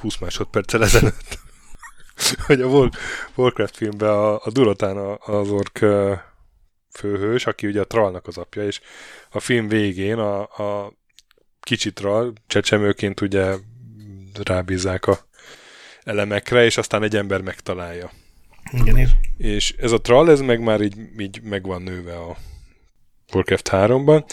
20 0.00 0.18
másodperccel 0.18 0.82
ezelőtt, 0.82 1.38
hogy 2.46 2.60
a 2.60 2.90
Warcraft 3.34 3.76
filmben 3.76 4.08
a, 4.08 4.34
a 4.34 4.50
Durotán 4.50 4.96
az 5.20 5.48
ork 5.48 5.84
főhős, 6.92 7.46
aki 7.46 7.66
ugye 7.66 7.80
a 7.80 7.86
Trallnak 7.86 8.26
az 8.26 8.38
apja, 8.38 8.66
és 8.66 8.80
a 9.30 9.40
film 9.40 9.68
végén 9.68 10.18
a, 10.18 10.40
a 10.40 10.92
kicsit 11.60 11.94
Trall 11.94 12.32
csecsemőként 12.46 13.20
ugye 13.20 13.54
rábízzák 14.42 15.06
a 15.06 15.18
elemekre, 16.02 16.64
és 16.64 16.76
aztán 16.76 17.02
egy 17.02 17.16
ember 17.16 17.40
megtalálja. 17.40 18.10
Igen, 18.72 18.96
és... 18.96 19.10
és 19.36 19.74
ez 19.78 19.92
a 19.92 20.00
Trall, 20.00 20.30
ez 20.30 20.40
meg 20.40 20.60
már 20.60 20.80
így, 20.80 20.96
így 21.18 21.42
meg 21.42 21.66
van 21.66 21.82
nőve 21.82 22.16
a 22.16 22.36
Warcraft 23.32 23.68
3-ban, 23.72 24.24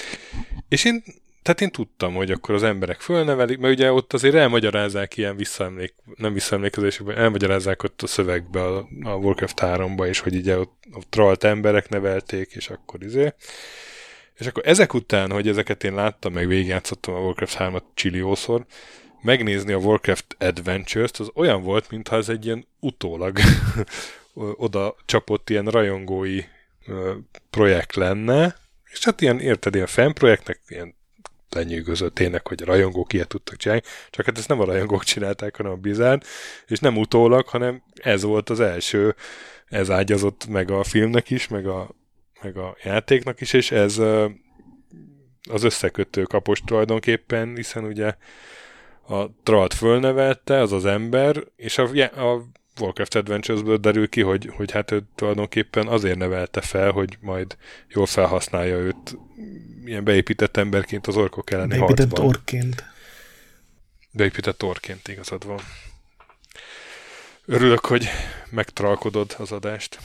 és 0.70 0.86
én 0.86 1.04
tehát 1.48 1.62
én 1.62 1.72
tudtam, 1.72 2.14
hogy 2.14 2.32
akkor 2.32 2.56
az 2.56 2.64
emberek 2.64 3.00
fölnevelik, 3.00 3.58
mert 3.58 3.74
ugye 3.74 3.92
ott 3.92 4.14
azért 4.14 4.36
elmagyarázzák 4.36 5.18
ilyen 5.18 5.36
visszaemlék, 5.36 5.94
nem 6.16 6.34
visszaemlékezésekben, 6.34 7.18
elmagyarázzák 7.18 7.84
ott 7.84 8.02
a 8.02 8.08
szövegbe 8.08 8.62
a, 8.62 8.88
a 9.04 9.10
Warcraft 9.10 9.60
3-ba, 9.62 10.08
és 10.08 10.20
hogy 10.20 10.36
ugye 10.36 10.58
ott, 10.58 10.84
ott 10.94 11.08
trollt 11.10 11.44
emberek 11.44 11.90
nevelték, 11.90 12.52
és 12.56 12.70
akkor 12.70 13.04
izé. 13.04 13.34
És 14.38 14.48
akkor 14.48 14.68
ezek 14.68 14.94
után, 14.94 15.32
hogy 15.32 15.48
ezeket 15.48 15.84
én 15.84 15.94
láttam, 15.94 16.34
meg 16.34 16.48
végigjátszottam 16.48 17.14
a 17.14 17.20
Warcraft 17.20 17.58
3-at 17.60 17.84
csilliószor, 17.94 18.66
megnézni 19.22 19.74
a 19.74 19.78
Warcraft 19.78 20.36
Adventures-t, 20.40 21.18
az 21.20 21.32
olyan 21.34 21.64
volt, 21.64 21.90
mintha 21.90 22.16
ez 22.16 22.30
egy 22.30 22.46
ilyen 22.46 22.68
utólag 22.80 23.40
oda 24.38 24.96
csapott 25.06 25.50
ilyen 25.50 25.66
rajongói 25.66 26.42
projekt 27.50 27.96
lenne, 27.96 28.56
és 28.92 29.06
hát 29.06 29.22
ilyen, 29.22 29.40
érted, 29.40 29.76
ilyen 29.76 29.88
fanprojektnek, 29.88 30.62
ilyen 30.68 30.96
lenyűgözött 31.50 32.16
tényleg, 32.16 32.48
hogy 32.48 32.62
a 32.62 32.66
rajongók 32.66 33.14
ilyet 33.14 33.28
tudtak 33.28 33.56
csinálni, 33.56 33.84
csak 34.10 34.26
hát 34.26 34.38
ezt 34.38 34.48
nem 34.48 34.60
a 34.60 34.66
rajongók 34.66 35.04
csinálták, 35.04 35.56
hanem 35.56 35.72
a 35.72 35.76
Blizzard, 35.76 36.24
és 36.68 36.80
nem 36.80 36.98
utólag, 36.98 37.48
hanem 37.48 37.84
ez 37.96 38.24
volt 38.24 38.50
az 38.50 38.60
első, 38.60 39.16
ez 39.66 39.90
ágyazott 39.90 40.48
meg 40.48 40.72
a 40.72 40.84
filmnek 40.84 41.30
is, 41.30 41.48
meg 41.48 41.68
a, 41.68 41.90
meg 42.42 42.58
a 42.58 42.78
játéknak 42.84 43.42
is, 43.42 43.54
és 43.54 43.72
ez 43.72 43.98
az 45.50 45.64
összekötő 45.64 46.24
kapos 46.24 46.62
tulajdonképpen, 46.66 47.56
hiszen 47.56 47.84
ugye 47.84 48.16
a 49.08 49.32
Tralt 49.44 49.74
fölnevelte, 49.74 50.60
az 50.60 50.72
az 50.72 50.86
ember, 50.86 51.44
és 51.56 51.78
a, 51.78 51.84
a 52.04 52.44
Warcraft 52.80 53.16
Adventures-ből 53.16 53.78
derül 53.78 54.10
ki, 54.10 54.22
hogy, 54.22 54.50
hogy 54.56 54.72
hát 54.72 54.92
ő 54.92 55.04
tulajdonképpen 55.16 55.88
azért 55.88 56.18
nevelte 56.18 56.62
fel, 56.62 56.92
hogy 56.92 57.18
majd 57.22 57.58
jól 57.88 58.06
felhasználja 58.06 58.78
őt 58.78 59.18
ilyen 59.86 60.04
beépített 60.04 60.58
emberként 60.58 61.08
az 61.08 61.16
orkok 61.16 61.52
elleni 61.52 61.70
beépített 61.70 61.98
harcban. 61.98 62.26
orként. 62.26 62.84
Beépített 64.12 64.64
orként, 64.64 65.08
igazad 65.08 65.46
van. 65.46 65.60
Örülök, 67.46 67.86
hogy 67.86 68.08
megtralkodod 68.50 69.36
az 69.38 69.52
adást. 69.52 70.00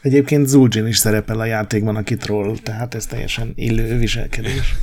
Egyébként 0.00 0.48
Zul'jin 0.48 0.84
is 0.86 0.96
szerepel 0.96 1.40
a 1.40 1.44
játékban, 1.44 1.96
aki 1.96 2.16
troll, 2.16 2.56
tehát 2.62 2.94
ez 2.94 3.06
teljesen 3.06 3.52
illő 3.54 3.98
viselkedés. 3.98 4.74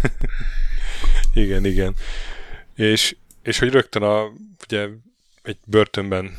igen, 1.34 1.66
igen. 1.66 1.96
És, 2.76 3.16
és 3.44 3.60
hogy 3.60 3.70
rögtön 3.70 4.04
a, 4.04 4.32
ugye 4.68 4.88
egy 5.44 5.58
börtönben 5.66 6.32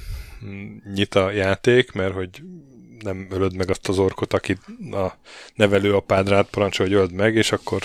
nyit 0.95 1.15
a 1.15 1.31
játék, 1.31 1.93
mert 1.93 2.15
hogy 2.15 2.43
nem 3.03 3.27
ölöd 3.31 3.57
meg 3.57 3.71
azt 3.71 3.89
az 3.89 3.99
orkot, 3.99 4.33
akit 4.33 4.61
a 4.91 5.19
nevelő 5.55 5.95
apád 5.95 6.29
rád 6.29 6.47
parancsol, 6.47 6.87
hogy 6.87 6.95
öld 6.95 7.13
meg, 7.13 7.35
és 7.35 7.53
akkor 7.53 7.83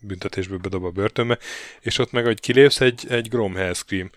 büntetésből 0.00 0.58
bedob 0.58 0.84
a 0.84 0.90
börtönbe, 0.90 1.38
és 1.80 1.98
ott 1.98 2.12
meg, 2.12 2.24
hogy 2.24 2.40
kilépsz, 2.40 2.80
egy, 2.80 3.06
egy 3.08 3.28
Grom 3.28 3.54
Hellscream 3.54 4.10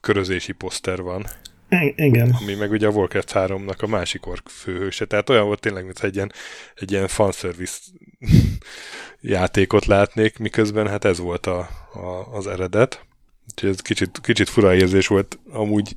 körözési 0.00 0.52
poszter 0.52 1.02
van. 1.02 1.26
Igen. 1.94 2.36
Ami 2.40 2.54
meg 2.54 2.70
ugye 2.70 2.86
a 2.86 2.90
Warcraft 2.90 3.32
3-nak 3.34 3.78
a 3.78 3.86
másik 3.86 4.26
ork 4.26 4.48
főhőse. 4.48 5.04
Tehát 5.04 5.30
olyan 5.30 5.44
volt 5.44 5.60
tényleg, 5.60 5.84
mint 5.84 6.02
egy 6.02 6.14
ilyen, 6.14 6.32
egy 6.74 6.90
ilyen 6.92 7.08
fanservice 7.08 7.78
játékot 9.20 9.86
látnék, 9.86 10.38
miközben 10.38 10.88
hát 10.88 11.04
ez 11.04 11.18
volt 11.18 11.46
a, 11.46 11.58
a, 11.92 12.34
az 12.34 12.46
eredet. 12.46 13.04
Úgyhogy 13.50 13.68
ez 13.68 13.80
kicsit, 13.80 14.20
kicsit 14.22 14.48
fura 14.48 14.74
érzés 14.74 15.06
volt 15.06 15.38
amúgy 15.50 15.96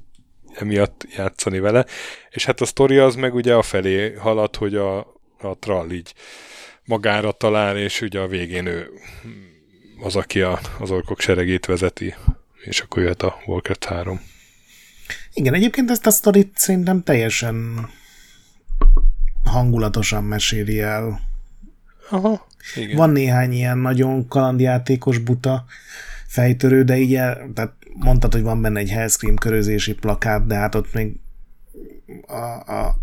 emiatt 0.53 1.06
játszani 1.15 1.60
vele. 1.60 1.86
És 2.29 2.45
hát 2.45 2.62
a 2.62 2.65
sztori 2.65 2.97
az 2.97 3.15
meg 3.15 3.36
ugye 3.36 3.56
a 3.56 3.62
felé 3.62 4.13
halad, 4.13 4.56
hogy 4.56 4.75
a, 4.75 4.97
a 5.39 5.58
Trall 5.60 5.91
így 5.91 6.13
magára 6.86 7.32
talál, 7.32 7.77
és 7.77 8.01
ugye 8.01 8.19
a 8.19 8.27
végén 8.27 8.65
ő 8.65 8.89
az, 10.01 10.15
aki 10.15 10.41
a, 10.41 10.60
az 10.79 10.91
orkok 10.91 11.19
seregét 11.19 11.65
vezeti, 11.65 12.15
és 12.63 12.79
akkor 12.79 13.01
jöhet 13.01 13.21
a 13.21 13.38
Warcraft 13.45 13.84
3. 13.84 14.21
Igen, 15.34 15.53
egyébként 15.53 15.91
ezt 15.91 16.06
a 16.06 16.12
sztorit 16.12 16.58
szerintem 16.58 17.03
teljesen 17.03 17.89
hangulatosan 19.43 20.23
meséli 20.23 20.79
el. 20.79 21.19
Aha, 22.10 22.47
igen. 22.75 22.95
Van 22.95 23.10
néhány 23.10 23.51
ilyen 23.51 23.77
nagyon 23.77 24.27
kalandjátékos 24.27 25.17
buta 25.17 25.65
fejtörő, 26.33 26.83
de 26.83 26.97
így 26.97 27.15
el, 27.15 27.51
tehát 27.53 27.73
mondtad, 27.93 28.33
hogy 28.33 28.41
van 28.41 28.61
benne 28.61 28.79
egy 28.79 28.89
Hellscream 28.89 29.35
körözési 29.35 29.93
plakát, 29.93 30.47
de 30.47 30.55
hát 30.55 30.75
ott 30.75 30.93
még 30.93 31.19
a, 32.27 32.73
a, 32.73 32.95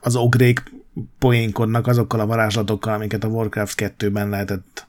az 0.00 0.16
ogrék 0.16 0.62
poénkodnak 1.18 1.86
azokkal 1.86 2.20
a 2.20 2.26
varázslatokkal, 2.26 2.94
amiket 2.94 3.24
a 3.24 3.28
Warcraft 3.28 3.94
2-ben 3.98 4.28
lehetett 4.28 4.86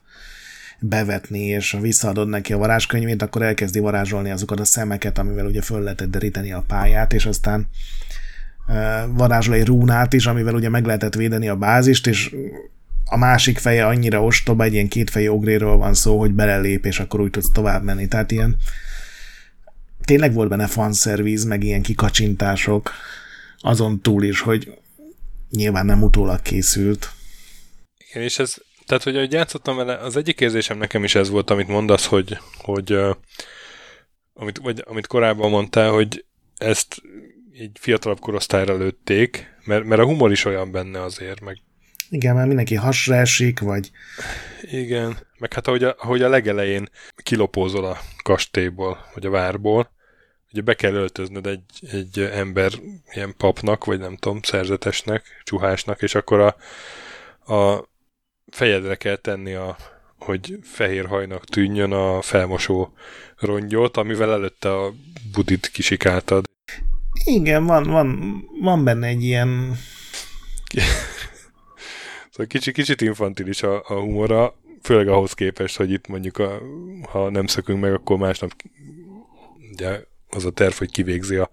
bevetni, 0.80 1.40
és 1.40 1.70
ha 1.70 1.80
visszaadod 1.80 2.28
neki 2.28 2.52
a 2.52 2.58
varázskönyvét, 2.58 3.22
akkor 3.22 3.42
elkezdi 3.42 3.78
varázsolni 3.78 4.30
azokat 4.30 4.60
a 4.60 4.64
szemeket, 4.64 5.18
amivel 5.18 5.46
ugye 5.46 5.62
föl 5.62 5.82
lehetett 5.82 6.10
deríteni 6.10 6.52
a 6.52 6.64
pályát, 6.66 7.12
és 7.12 7.26
aztán 7.26 7.68
varázsol 9.08 9.54
egy 9.54 9.66
rúnát 9.66 10.12
is, 10.12 10.26
amivel 10.26 10.54
ugye 10.54 10.68
meg 10.68 10.84
lehetett 10.84 11.14
védeni 11.14 11.48
a 11.48 11.56
bázist, 11.56 12.06
és 12.06 12.34
a 13.08 13.16
másik 13.16 13.58
feje 13.58 13.86
annyira 13.86 14.22
ostoba, 14.22 14.64
egy 14.64 14.72
ilyen 14.72 14.88
kétfejű 14.88 15.28
ogréről 15.28 15.76
van 15.76 15.94
szó, 15.94 16.18
hogy 16.18 16.32
belelép, 16.32 16.84
és 16.84 17.00
akkor 17.00 17.20
úgy 17.20 17.30
tudsz 17.30 17.50
tovább 17.52 17.82
menni. 17.82 18.08
Tehát 18.08 18.30
ilyen 18.30 18.56
tényleg 20.04 20.32
volt 20.32 20.48
benne 20.48 20.66
fanszerviz, 20.66 21.44
meg 21.44 21.62
ilyen 21.64 21.82
kikacsintások, 21.82 22.90
azon 23.58 24.00
túl 24.00 24.22
is, 24.22 24.40
hogy 24.40 24.78
nyilván 25.50 25.86
nem 25.86 26.02
utólag 26.02 26.42
készült. 26.42 27.10
Igen, 28.08 28.22
és 28.22 28.38
ez, 28.38 28.56
tehát 28.86 29.02
hogy 29.02 29.16
ahogy 29.16 29.32
játszottam 29.32 29.76
vele, 29.76 29.96
az 29.96 30.16
egyik 30.16 30.40
érzésem 30.40 30.78
nekem 30.78 31.04
is 31.04 31.14
ez 31.14 31.28
volt, 31.28 31.50
amit 31.50 31.68
mondasz, 31.68 32.06
hogy, 32.06 32.38
hogy 32.58 32.98
amit, 34.34 34.58
vagy, 34.58 34.82
amit 34.86 35.06
korábban 35.06 35.50
mondtál, 35.50 35.90
hogy 35.90 36.24
ezt 36.56 37.02
így 37.52 37.70
fiatalabb 37.80 38.20
korosztályra 38.20 38.76
lőtték, 38.76 39.54
mert, 39.64 39.84
mert 39.84 40.00
a 40.00 40.04
humor 40.04 40.30
is 40.30 40.44
olyan 40.44 40.70
benne 40.70 41.02
azért, 41.02 41.40
meg 41.40 41.60
igen, 42.10 42.34
mert 42.34 42.46
mindenki 42.46 42.74
hasra 42.74 43.14
esik, 43.14 43.60
vagy... 43.60 43.90
Igen, 44.60 45.16
meg 45.38 45.52
hát 45.52 45.66
ahogy 45.66 45.84
a, 45.84 45.96
ahogy 45.98 46.22
a 46.22 46.28
legelején 46.28 46.88
kilopózol 47.16 47.84
a 47.84 47.98
kastélyból, 48.22 48.98
vagy 49.14 49.26
a 49.26 49.30
várból, 49.30 49.90
ugye 50.52 50.62
be 50.62 50.74
kell 50.74 50.92
öltöznöd 50.92 51.46
egy, 51.46 51.90
egy 51.92 52.18
ember 52.20 52.72
ilyen 53.12 53.34
papnak, 53.36 53.84
vagy 53.84 53.98
nem 53.98 54.16
tudom, 54.16 54.42
szerzetesnek, 54.42 55.24
csuhásnak, 55.44 56.02
és 56.02 56.14
akkor 56.14 56.40
a, 56.40 56.56
a 57.54 57.88
fejedre 58.50 58.94
kell 58.94 59.16
tenni 59.16 59.54
a, 59.54 59.76
hogy 60.18 60.58
fehér 60.62 61.06
hajnak 61.06 61.44
tűnjön 61.44 61.92
a 61.92 62.22
felmosó 62.22 62.92
rongyot, 63.38 63.96
amivel 63.96 64.32
előtte 64.32 64.72
a 64.72 64.92
budit 65.32 65.66
kisikáltad. 65.66 66.44
Igen, 67.24 67.64
van, 67.64 67.82
van, 67.82 68.40
van 68.60 68.84
benne 68.84 69.06
egy 69.06 69.22
ilyen 69.22 69.76
Szóval 72.36 72.50
kicsit, 72.50 72.74
kicsit 72.74 73.00
infantilis 73.00 73.62
a, 73.62 73.82
a 73.86 74.00
humora, 74.00 74.54
főleg 74.82 75.08
ahhoz 75.08 75.32
képest, 75.32 75.76
hogy 75.76 75.90
itt 75.90 76.06
mondjuk, 76.06 76.38
a, 76.38 76.60
ha 77.08 77.30
nem 77.30 77.46
szökünk 77.46 77.80
meg, 77.80 77.92
akkor 77.92 78.16
másnap 78.18 78.52
ugye 79.72 80.00
az 80.28 80.44
a 80.44 80.50
terv, 80.50 80.72
hogy 80.72 80.90
kivégzi 80.90 81.36
a 81.36 81.50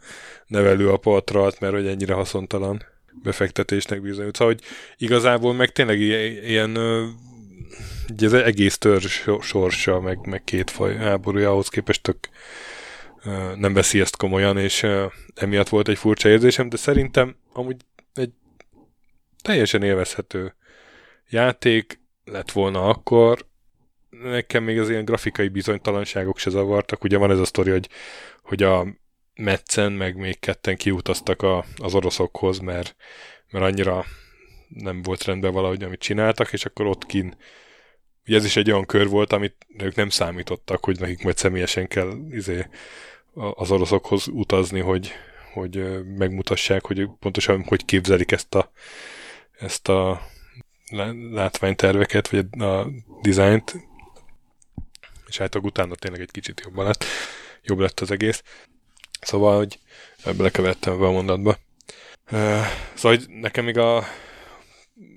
nevelő 0.48 0.90
a 0.90 0.98
patralt, 0.98 1.60
mert 1.60 1.74
hogy 1.74 1.88
ennyire 1.88 2.14
haszontalan 2.14 2.84
befektetésnek 3.24 4.02
bizonyult. 4.02 4.36
Szóval, 4.36 4.54
hogy 4.54 4.64
igazából 4.98 5.54
meg 5.54 5.72
tényleg 5.72 6.00
ilyen 6.00 6.78
ugye 8.12 8.26
az 8.26 8.34
egész 8.34 8.78
törzs 8.78 9.28
sorsa, 9.42 10.00
meg, 10.00 10.26
meg 10.26 10.44
két 10.44 10.70
faj 10.70 10.96
háborúja 10.96 11.50
ahhoz 11.50 11.68
képest 11.68 12.02
tök 12.02 12.30
nem 13.56 13.74
veszi 13.74 14.00
ezt 14.00 14.18
komolyan, 14.18 14.58
és 14.58 14.86
emiatt 15.36 15.70
volt 15.70 15.88
egy 15.88 15.98
furcsa 15.98 16.30
érzésem, 16.30 16.70
de 16.70 16.78
szerintem 16.78 17.36
amúgy 17.54 17.82
egy 18.14 18.32
teljesen 19.42 19.84
élvezhető 19.84 20.54
játék 21.30 22.00
lett 22.26 22.52
volna 22.52 22.88
akkor, 22.88 23.46
nekem 24.10 24.64
még 24.64 24.80
az 24.80 24.90
ilyen 24.90 25.06
grafikai 25.06 25.48
bizonytalanságok 25.48 26.38
se 26.38 26.50
zavartak. 26.50 27.04
Ugye 27.04 27.18
van 27.18 27.32
ez 27.32 27.40
a 27.40 27.46
sztori, 27.46 27.72
hogy, 27.72 27.90
hogy 28.42 28.64
a 28.64 28.88
Metzen 29.36 29.92
meg 29.92 30.16
még 30.16 30.40
ketten 30.40 30.78
kiutaztak 30.78 31.42
a, 31.42 31.66
az 31.78 31.96
oroszokhoz, 31.96 32.60
mert, 32.60 32.96
mert 33.50 33.66
annyira 33.66 34.06
nem 34.68 35.02
volt 35.02 35.24
rendben 35.24 35.54
valahogy, 35.54 35.84
amit 35.84 36.00
csináltak, 36.00 36.54
és 36.54 36.66
akkor 36.66 36.86
ott 36.86 37.06
kin 37.06 37.36
Ugye 38.28 38.38
ez 38.38 38.46
is 38.46 38.56
egy 38.56 38.72
olyan 38.72 38.86
kör 38.86 39.08
volt, 39.08 39.34
amit 39.34 39.56
ők 39.78 39.96
nem 39.96 40.10
számítottak, 40.10 40.86
hogy 40.86 41.00
nekik 41.00 41.24
majd 41.24 41.38
személyesen 41.38 41.88
kell 41.88 42.12
izé, 42.32 42.68
az 43.34 43.72
oroszokhoz 43.72 44.28
utazni, 44.28 44.80
hogy, 44.80 45.12
hogy 45.54 46.04
megmutassák, 46.18 46.86
hogy 46.86 47.08
pontosan 47.20 47.64
hogy 47.64 47.86
képzelik 47.86 48.32
ezt 48.32 48.56
a, 48.56 48.72
ezt 49.60 49.90
a 49.90 50.22
látványterveket, 51.32 52.30
vagy 52.30 52.62
a 52.62 52.88
dizájnt, 53.22 53.76
és 55.28 55.38
hát 55.38 55.56
utána 55.56 55.96
tényleg 55.96 56.22
egy 56.22 56.32
kicsit 56.32 56.62
jobban 56.66 56.86
lett, 56.86 57.06
jobb 57.62 57.80
lett 57.80 58.00
az 58.00 58.12
egész. 58.12 58.44
Szóval, 59.22 59.58
hogy 59.58 59.80
belekevertem 60.38 61.00
be 61.00 61.06
a 61.06 61.12
mondatba. 61.12 61.58
Szóval, 62.94 63.18
hogy 63.18 63.26
nekem 63.28 63.66
még 63.66 63.78
a, 63.78 64.04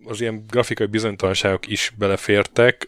az 0.04 0.20
ilyen 0.20 0.44
grafikai 0.46 0.86
bizonytalanságok 0.86 1.66
is 1.66 1.92
belefértek, 1.98 2.86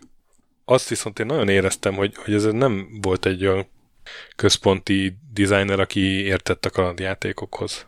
azt 0.64 0.88
viszont 0.88 1.18
én 1.18 1.26
nagyon 1.26 1.48
éreztem, 1.48 1.94
hogy, 1.94 2.14
hogy 2.16 2.34
ez 2.34 2.44
nem 2.44 2.98
volt 3.02 3.26
egy 3.26 3.46
olyan 3.46 3.68
központi 4.36 5.16
designer, 5.32 5.80
aki 5.80 6.00
értett 6.00 6.64
a 6.64 6.70
kalandjátékokhoz. 6.70 7.86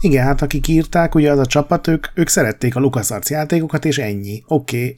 Igen, 0.00 0.24
hát 0.24 0.42
akik 0.42 0.68
írták, 0.68 1.14
ugye 1.14 1.30
az 1.30 1.38
a 1.38 1.46
csapat, 1.46 1.86
ők, 1.86 2.06
ők 2.14 2.28
szerették 2.28 2.76
a 2.76 2.80
LucasArts 2.80 3.28
játékokat, 3.28 3.84
és 3.84 3.98
ennyi. 3.98 4.42
Oké, 4.46 4.76
okay. 4.76 4.94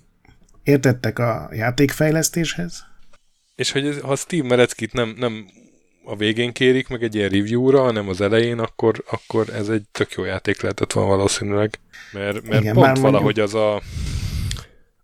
értettek 0.63 1.19
a 1.19 1.49
játékfejlesztéshez. 1.53 2.87
És 3.55 3.73
hogy 3.73 3.87
ez, 3.87 4.01
ha 4.01 4.17
Steve 4.17 4.49
Mereckit 4.49 4.93
nem, 4.93 5.15
nem 5.19 5.47
a 6.05 6.17
végén 6.17 6.53
kérik 6.53 6.89
meg 6.89 7.03
egy 7.03 7.15
ilyen 7.15 7.29
review-ra, 7.29 7.83
hanem 7.83 8.09
az 8.09 8.21
elején, 8.21 8.59
akkor, 8.59 9.05
akkor 9.11 9.49
ez 9.55 9.69
egy 9.69 9.83
tök 9.93 10.13
jó 10.13 10.25
játék 10.25 10.61
lehetett 10.61 10.93
van 10.93 11.07
valószínűleg. 11.07 11.79
Mert, 12.13 12.49
mert 12.49 12.63
Igen, 12.63 12.75
pont 12.75 12.99
valahogy 12.99 13.37
mondjuk... 13.37 13.47
az 13.47 13.55
a 13.55 13.83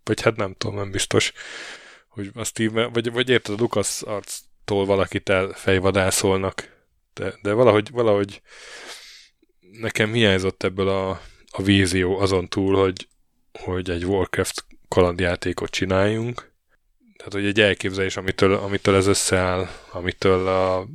vagy 0.05 0.21
hát 0.21 0.35
nem 0.35 0.55
tudom, 0.57 0.75
nem 0.75 0.91
biztos, 0.91 1.33
hogy 2.07 2.31
a 2.33 2.43
Steve, 2.43 2.87
vagy, 2.87 3.11
vagy 3.11 3.29
érted, 3.29 3.59
a 3.59 3.61
Lucas 3.61 4.01
arctól 4.01 4.85
valakit 4.85 5.29
elfejvadászolnak, 5.29 6.73
de, 7.13 7.33
de 7.41 7.53
valahogy, 7.53 7.89
valahogy 7.91 8.41
nekem 9.79 10.13
hiányzott 10.13 10.63
ebből 10.63 10.87
a, 10.89 11.09
a 11.49 11.61
vízió 11.63 12.19
azon 12.19 12.47
túl, 12.47 12.75
hogy, 12.75 13.07
hogy 13.59 13.89
egy 13.89 14.05
Warcraft 14.05 14.65
kalandjátékot 14.87 15.69
csináljunk, 15.69 16.51
tehát 17.17 17.33
hogy 17.33 17.45
egy 17.45 17.59
elképzelés, 17.59 18.17
amitől, 18.17 18.53
amitől 18.53 18.95
ez 18.95 19.07
összeáll, 19.07 19.67
amitől 19.91 20.47
a, 20.47 20.87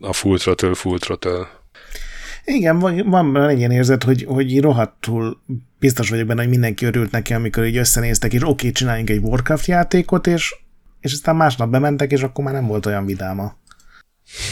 a 0.00 0.12
full 0.12 0.38
throttle, 0.38 0.74
full 0.74 0.98
throttle 0.98 1.64
igen, 2.48 2.78
van, 2.78 3.10
van 3.10 3.48
egy 3.48 3.58
ilyen 3.58 3.70
érzet, 3.70 4.02
hogy, 4.02 4.24
hogy 4.28 4.60
rohadtul 4.60 5.42
biztos 5.78 6.08
vagyok 6.08 6.26
benne, 6.26 6.40
hogy 6.40 6.50
mindenki 6.50 6.84
örült 6.84 7.10
neki, 7.10 7.34
amikor 7.34 7.64
így 7.64 7.76
összenéztek, 7.76 8.32
és 8.32 8.42
oké, 8.42 8.50
okay, 8.50 8.72
csináljunk 8.72 9.10
egy 9.10 9.22
Warcraft 9.22 9.66
játékot, 9.66 10.26
és, 10.26 10.54
és 11.00 11.12
aztán 11.12 11.36
másnap 11.36 11.70
bementek, 11.70 12.12
és 12.12 12.22
akkor 12.22 12.44
már 12.44 12.54
nem 12.54 12.66
volt 12.66 12.86
olyan 12.86 13.06
vidáma. 13.06 13.56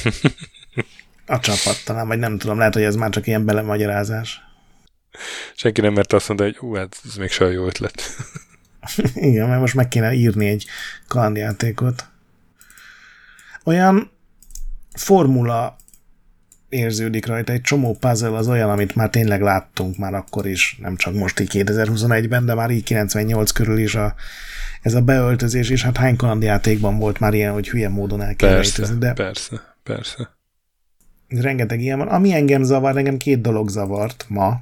A 1.26 1.40
csapat 1.40 1.82
talán, 1.84 2.06
vagy 2.06 2.18
nem 2.18 2.38
tudom, 2.38 2.58
lehet, 2.58 2.74
hogy 2.74 2.82
ez 2.82 2.96
már 2.96 3.10
csak 3.10 3.26
ilyen 3.26 3.44
belemagyarázás. 3.44 4.40
Senki 5.54 5.80
nem 5.80 5.92
mert 5.92 6.12
azt 6.12 6.28
mondani, 6.28 6.50
hogy 6.50 6.58
hú, 6.58 6.74
hát 6.74 7.00
ez 7.04 7.14
még 7.14 7.30
saját 7.30 7.54
jó 7.54 7.66
ötlet. 7.66 8.02
Igen, 9.14 9.48
mert 9.48 9.60
most 9.60 9.74
meg 9.74 9.88
kéne 9.88 10.12
írni 10.12 10.46
egy 10.46 10.66
kalandjátékot. 11.08 12.08
Olyan 13.64 14.10
formula 14.94 15.76
érződik 16.68 17.26
rajta. 17.26 17.52
Egy 17.52 17.60
csomó 17.60 17.96
puzzle 18.00 18.37
az 18.37 18.48
olyan, 18.48 18.70
amit 18.70 18.94
már 18.94 19.10
tényleg 19.10 19.40
láttunk 19.40 19.98
már 19.98 20.14
akkor 20.14 20.46
is, 20.46 20.76
nem 20.80 20.96
csak 20.96 21.14
most 21.14 21.40
így 21.40 21.50
2021-ben, 21.52 22.44
de 22.46 22.54
már 22.54 22.70
így 22.70 22.82
98 22.82 23.50
körül 23.50 23.78
is 23.78 23.94
a, 23.94 24.14
ez 24.82 24.94
a 24.94 25.00
beöltözés, 25.00 25.70
és 25.70 25.82
hát 25.82 25.96
hány 25.96 26.16
kalandjátékban 26.16 26.98
volt 26.98 27.20
már 27.20 27.34
ilyen, 27.34 27.52
hogy 27.52 27.68
hülye 27.68 27.88
módon 27.88 28.22
el 28.22 28.34
kell 28.34 28.54
persze, 28.54 28.76
rejtőzni, 28.76 28.98
de 28.98 29.12
persze, 29.12 29.76
persze. 29.82 30.37
Rengeteg 31.40 31.80
ilyen 31.80 31.98
van. 31.98 32.08
Ami 32.08 32.32
engem 32.32 32.62
zavar, 32.62 32.96
engem 32.96 33.16
két 33.16 33.40
dolog 33.40 33.68
zavart 33.68 34.26
ma, 34.28 34.60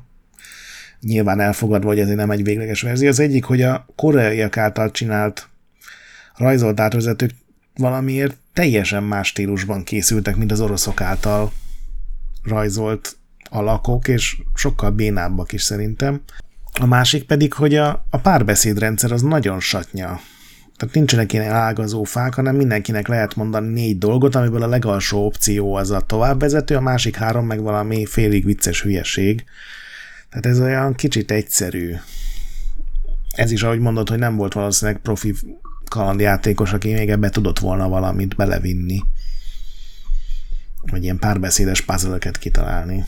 nyilván 1.00 1.40
elfogadva, 1.40 1.88
hogy 1.88 1.98
ez 1.98 2.08
nem 2.08 2.30
egy 2.30 2.44
végleges 2.44 2.82
verzió. 2.82 3.08
Az 3.08 3.20
egyik, 3.20 3.44
hogy 3.44 3.62
a 3.62 3.86
koreaiak 3.96 4.56
által 4.56 4.90
csinált 4.90 5.48
rajzolt 6.36 6.80
átvezetők 6.80 7.30
valamiért 7.76 8.36
teljesen 8.52 9.02
más 9.02 9.28
stílusban 9.28 9.84
készültek, 9.84 10.36
mint 10.36 10.52
az 10.52 10.60
oroszok 10.60 11.00
által 11.00 11.52
rajzolt 12.42 13.16
alakok, 13.50 14.08
és 14.08 14.36
sokkal 14.54 14.90
bénábbak 14.90 15.52
is 15.52 15.62
szerintem. 15.62 16.20
A 16.80 16.86
másik 16.86 17.24
pedig, 17.24 17.52
hogy 17.52 17.74
a, 17.74 18.06
a 18.10 18.18
párbeszédrendszer 18.18 19.12
az 19.12 19.22
nagyon 19.22 19.60
satnya. 19.60 20.20
Tehát 20.82 20.96
nincsenek 20.96 21.32
ilyen 21.32 21.52
ágazó 21.52 22.04
fák, 22.04 22.34
hanem 22.34 22.56
mindenkinek 22.56 23.08
lehet 23.08 23.36
mondani 23.36 23.72
négy 23.72 23.98
dolgot, 23.98 24.34
amiből 24.34 24.62
a 24.62 24.66
legalsó 24.66 25.24
opció 25.24 25.74
az 25.74 25.90
a 25.90 26.00
továbbvezető, 26.00 26.76
a 26.76 26.80
másik 26.80 27.16
három 27.16 27.46
meg 27.46 27.62
valami 27.62 28.06
félig 28.06 28.44
vicces 28.44 28.82
hülyeség. 28.82 29.44
Tehát 30.28 30.46
ez 30.46 30.60
olyan 30.60 30.94
kicsit 30.94 31.30
egyszerű. 31.30 31.94
Ez 33.30 33.50
is, 33.50 33.62
ahogy 33.62 33.78
mondod, 33.78 34.08
hogy 34.08 34.18
nem 34.18 34.36
volt 34.36 34.52
valószínűleg 34.52 35.00
profi 35.00 35.34
kalandjátékos, 35.88 36.72
aki 36.72 36.92
még 36.92 37.10
ebbe 37.10 37.30
tudott 37.30 37.58
volna 37.58 37.88
valamit 37.88 38.36
belevinni 38.36 39.02
vagy 40.90 41.02
ilyen 41.02 41.18
párbeszédes 41.18 41.80
puzzle 41.80 42.18
kitalálni. 42.40 43.04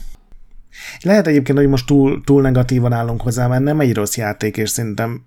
Lehet 1.00 1.26
egyébként, 1.26 1.58
hogy 1.58 1.68
most 1.68 1.86
túl, 1.86 2.22
túl 2.24 2.42
negatívan 2.42 2.92
állunk 2.92 3.20
hozzá, 3.20 3.46
mert 3.46 3.62
nem 3.62 3.80
egy 3.80 3.94
rossz 3.94 4.16
játék, 4.16 4.56
és 4.56 4.70
szerintem 4.70 5.24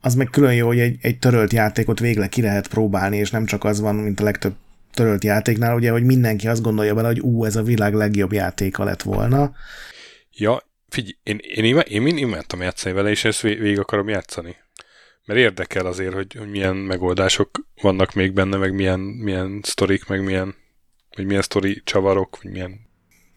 az 0.00 0.14
meg 0.14 0.28
külön 0.30 0.54
jó, 0.54 0.66
hogy 0.66 0.78
egy, 0.78 0.96
egy 1.00 1.18
törölt 1.18 1.52
játékot 1.52 2.00
végre 2.00 2.26
ki 2.26 2.42
lehet 2.42 2.68
próbálni, 2.68 3.16
és 3.16 3.30
nem 3.30 3.44
csak 3.44 3.64
az 3.64 3.80
van, 3.80 3.94
mint 3.94 4.20
a 4.20 4.24
legtöbb 4.24 4.54
törölt 4.94 5.24
játéknál, 5.24 5.74
ugye, 5.74 5.90
hogy 5.90 6.04
mindenki 6.04 6.48
azt 6.48 6.62
gondolja 6.62 6.94
bele, 6.94 7.06
hogy 7.06 7.20
ú, 7.20 7.44
ez 7.44 7.56
a 7.56 7.62
világ 7.62 7.94
legjobb 7.94 8.32
játéka 8.32 8.84
lett 8.84 9.02
volna. 9.02 9.52
Ja, 10.32 10.62
figyelj, 10.88 11.14
én, 11.22 11.38
én, 11.42 11.64
én, 11.64 11.78
én, 11.78 12.06
én 12.06 12.16
imádtam 12.16 12.62
játszani 12.62 12.94
vele, 12.94 13.10
és 13.10 13.24
ezt 13.24 13.40
végig 13.40 13.78
akarom 13.78 14.08
játszani. 14.08 14.56
Mert 15.24 15.40
érdekel 15.40 15.86
azért, 15.86 16.14
hogy, 16.14 16.34
hogy 16.38 16.50
milyen 16.50 16.76
megoldások 16.76 17.50
vannak 17.82 18.14
még 18.14 18.32
benne, 18.32 18.56
meg 18.56 18.74
milyen, 18.74 19.00
milyen 19.00 19.60
sztorik, 19.62 20.06
meg 20.06 20.24
milyen 20.24 20.54
hogy 21.14 21.26
milyen 21.26 21.42
sztori 21.42 21.82
csavarok, 21.84 22.38
vagy 22.42 22.52
milyen... 22.52 22.88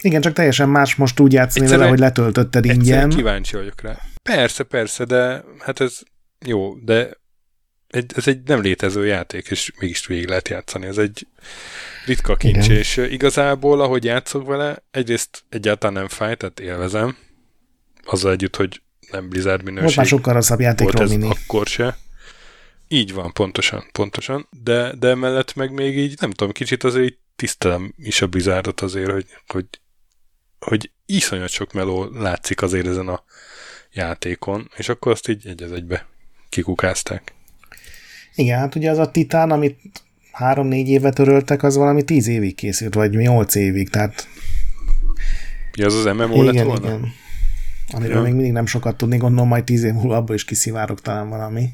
Igen, 0.02 0.22
csak 0.22 0.34
teljesen 0.34 0.70
más 0.70 0.96
most 0.96 1.20
úgy 1.20 1.34
játszani 1.34 1.68
vele, 1.68 1.88
hogy 1.88 2.00
letöltötted 2.00 2.66
ingyen. 2.66 3.10
kíváncsi 3.10 3.56
vagyok 3.56 3.82
rá. 3.82 4.00
Persze, 4.24 4.64
persze, 4.64 5.06
de 5.06 5.44
hát 5.60 5.80
ez 5.80 6.00
jó, 6.46 6.76
de 6.76 7.22
egy, 7.88 8.12
ez 8.16 8.28
egy 8.28 8.44
nem 8.44 8.62
létező 8.62 9.06
játék, 9.06 9.48
és 9.48 9.72
mégis 9.80 10.06
végig 10.06 10.28
lehet 10.28 10.50
játszani. 10.50 10.86
Ez 10.86 10.98
egy 10.98 11.28
ritka 12.06 12.36
kincs, 12.36 12.66
Igen. 12.66 12.78
és 12.78 12.98
igazából, 12.98 13.82
ahogy 13.82 14.04
játszok 14.04 14.48
vele, 14.48 14.84
egyrészt 14.92 15.44
egyáltalán 15.50 15.94
nem 15.96 16.08
fáj, 16.08 16.36
tehát 16.36 16.60
élvezem, 16.60 17.18
azzal 18.04 18.32
együtt, 18.32 18.56
hogy 18.56 18.82
nem 19.12 19.30
Blizzard 19.30 19.64
minőség. 19.64 19.84
Most 19.84 19.96
már 19.96 20.06
sokkal 20.06 20.34
rosszabb 20.34 20.60
játék, 20.60 20.92
volt 20.92 21.00
ez 21.00 21.10
mini. 21.10 21.30
akkor 21.30 21.68
se. 21.68 21.98
Így 22.88 23.14
van, 23.14 23.34
pontosan, 23.34 23.84
pontosan. 23.92 24.48
De, 24.64 24.94
de 25.00 25.16
mellett 25.16 25.56
meg 25.56 25.72
még 25.72 25.98
így, 25.98 26.16
nem 26.20 26.32
tudom, 26.32 26.54
kicsit 26.54 26.84
azért 26.84 27.06
így 27.06 27.18
tisztelem 27.36 27.94
is 27.98 28.22
a 28.22 28.28
Blizzardot 28.28 28.82
azért, 28.82 29.12
hogy, 29.12 29.26
hogy, 29.48 29.66
hogy 30.60 30.92
iszonyat 31.06 31.50
sok 31.50 31.74
meló 31.74 32.06
látszik 32.06 32.62
azért 32.62 32.88
ezen 32.88 33.08
a 33.08 33.24
játékon, 33.92 34.72
és 34.76 34.90
akkor 34.90 35.12
azt 35.12 35.28
így 35.28 35.48
egy 35.48 35.62
egybe 35.62 36.12
kikukázták. 36.54 37.34
Igen, 38.36 38.60
hát 38.60 38.76
ugye 38.76 38.92
az 38.92 38.98
a 38.98 39.12
Titán, 39.12 39.52
amit 39.52 39.80
három-négy 40.32 40.88
éve 40.88 41.10
töröltek, 41.10 41.64
az 41.64 41.76
valami 41.76 42.04
tíz 42.04 42.28
évig 42.28 42.56
készült, 42.56 42.94
vagy 42.94 43.12
nyolc 43.12 43.56
évig, 43.56 43.90
tehát... 43.90 44.28
Ja, 45.78 45.86
az 45.86 45.94
az 45.94 46.06
MMO 46.06 46.44
igen, 46.44 46.54
lett 46.54 46.66
volna? 46.66 46.88
Igen, 46.88 47.14
Amiről 47.92 48.16
ja. 48.16 48.22
még 48.22 48.34
mindig 48.34 48.52
nem 48.52 48.66
sokat 48.66 48.98
tudni, 48.98 49.18
gondolom 49.18 49.48
majd 49.48 49.64
tíz 49.64 49.84
év 49.84 49.94
múlva 49.94 50.16
abból 50.16 50.36
is 50.36 50.46
kiszivárok 50.46 51.02
talán 51.02 51.30
valami. 51.30 51.70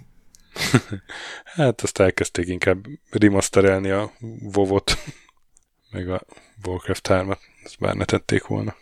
hát 1.56 1.82
azt 1.82 2.00
elkezdték 2.00 2.48
inkább 2.48 2.86
remasterelni 3.10 3.90
a 3.90 4.12
Vovot 4.42 4.98
meg 5.92 6.10
a 6.10 6.26
Warcraft 6.66 7.08
3-at, 7.10 7.38
ezt 7.64 7.80
bár 7.80 7.96
ne 7.96 8.06
tették 8.06 8.46
volna. 8.46 8.76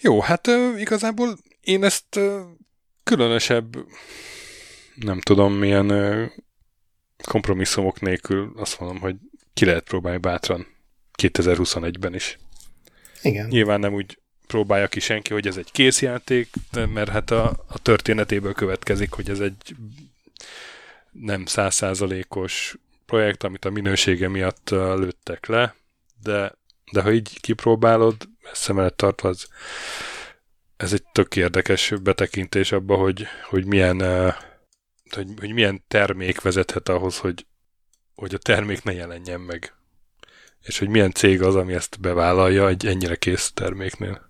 Jó, 0.00 0.20
hát 0.20 0.46
igazából 0.76 1.36
én 1.60 1.84
ezt 1.84 2.20
különösebb, 3.04 3.76
nem 5.00 5.20
tudom 5.20 5.54
milyen 5.54 5.90
uh, 5.90 6.30
kompromisszumok 7.24 8.00
nélkül 8.00 8.52
azt 8.56 8.80
mondom, 8.80 9.00
hogy 9.00 9.16
ki 9.54 9.64
lehet 9.64 9.84
próbálni 9.84 10.18
bátran 10.18 10.66
2021-ben 11.22 12.14
is. 12.14 12.38
Igen. 13.22 13.46
Nyilván 13.46 13.80
nem 13.80 13.94
úgy 13.94 14.18
próbálja 14.46 14.88
ki 14.88 15.00
senki, 15.00 15.32
hogy 15.32 15.46
ez 15.46 15.56
egy 15.56 15.72
készjáték, 15.72 16.48
mert 16.92 17.08
hát 17.08 17.30
a, 17.30 17.64
a 17.68 17.78
történetéből 17.78 18.52
következik, 18.52 19.12
hogy 19.12 19.30
ez 19.30 19.40
egy 19.40 19.74
nem 21.12 21.46
százszázalékos 21.46 22.76
projekt, 23.06 23.44
amit 23.44 23.64
a 23.64 23.70
minősége 23.70 24.28
miatt 24.28 24.70
lőttek 24.70 25.46
le, 25.46 25.74
de, 26.22 26.54
de 26.92 27.02
ha 27.02 27.12
így 27.12 27.40
kipróbálod, 27.40 28.16
szem 28.52 28.78
előtt 28.78 28.96
tartva, 28.96 29.28
az 29.28 29.48
ez 30.76 30.92
egy 30.92 31.04
tök 31.12 31.36
érdekes 31.36 31.92
betekintés 32.02 32.72
abba, 32.72 32.96
hogy, 32.96 33.26
hogy 33.48 33.64
milyen 33.64 34.02
hogy, 35.14 35.28
hogy 35.38 35.52
milyen 35.52 35.84
termék 35.88 36.40
vezethet 36.40 36.88
ahhoz, 36.88 37.18
hogy, 37.18 37.46
hogy 38.14 38.34
a 38.34 38.38
termék 38.38 38.82
ne 38.82 38.92
jelenjen 38.92 39.40
meg. 39.40 39.72
És 40.62 40.78
hogy 40.78 40.88
milyen 40.88 41.12
cég 41.12 41.42
az, 41.42 41.54
ami 41.54 41.74
ezt 41.74 42.00
bevállalja 42.00 42.68
egy 42.68 42.86
ennyire 42.86 43.16
kész 43.16 43.50
terméknél. 43.54 44.28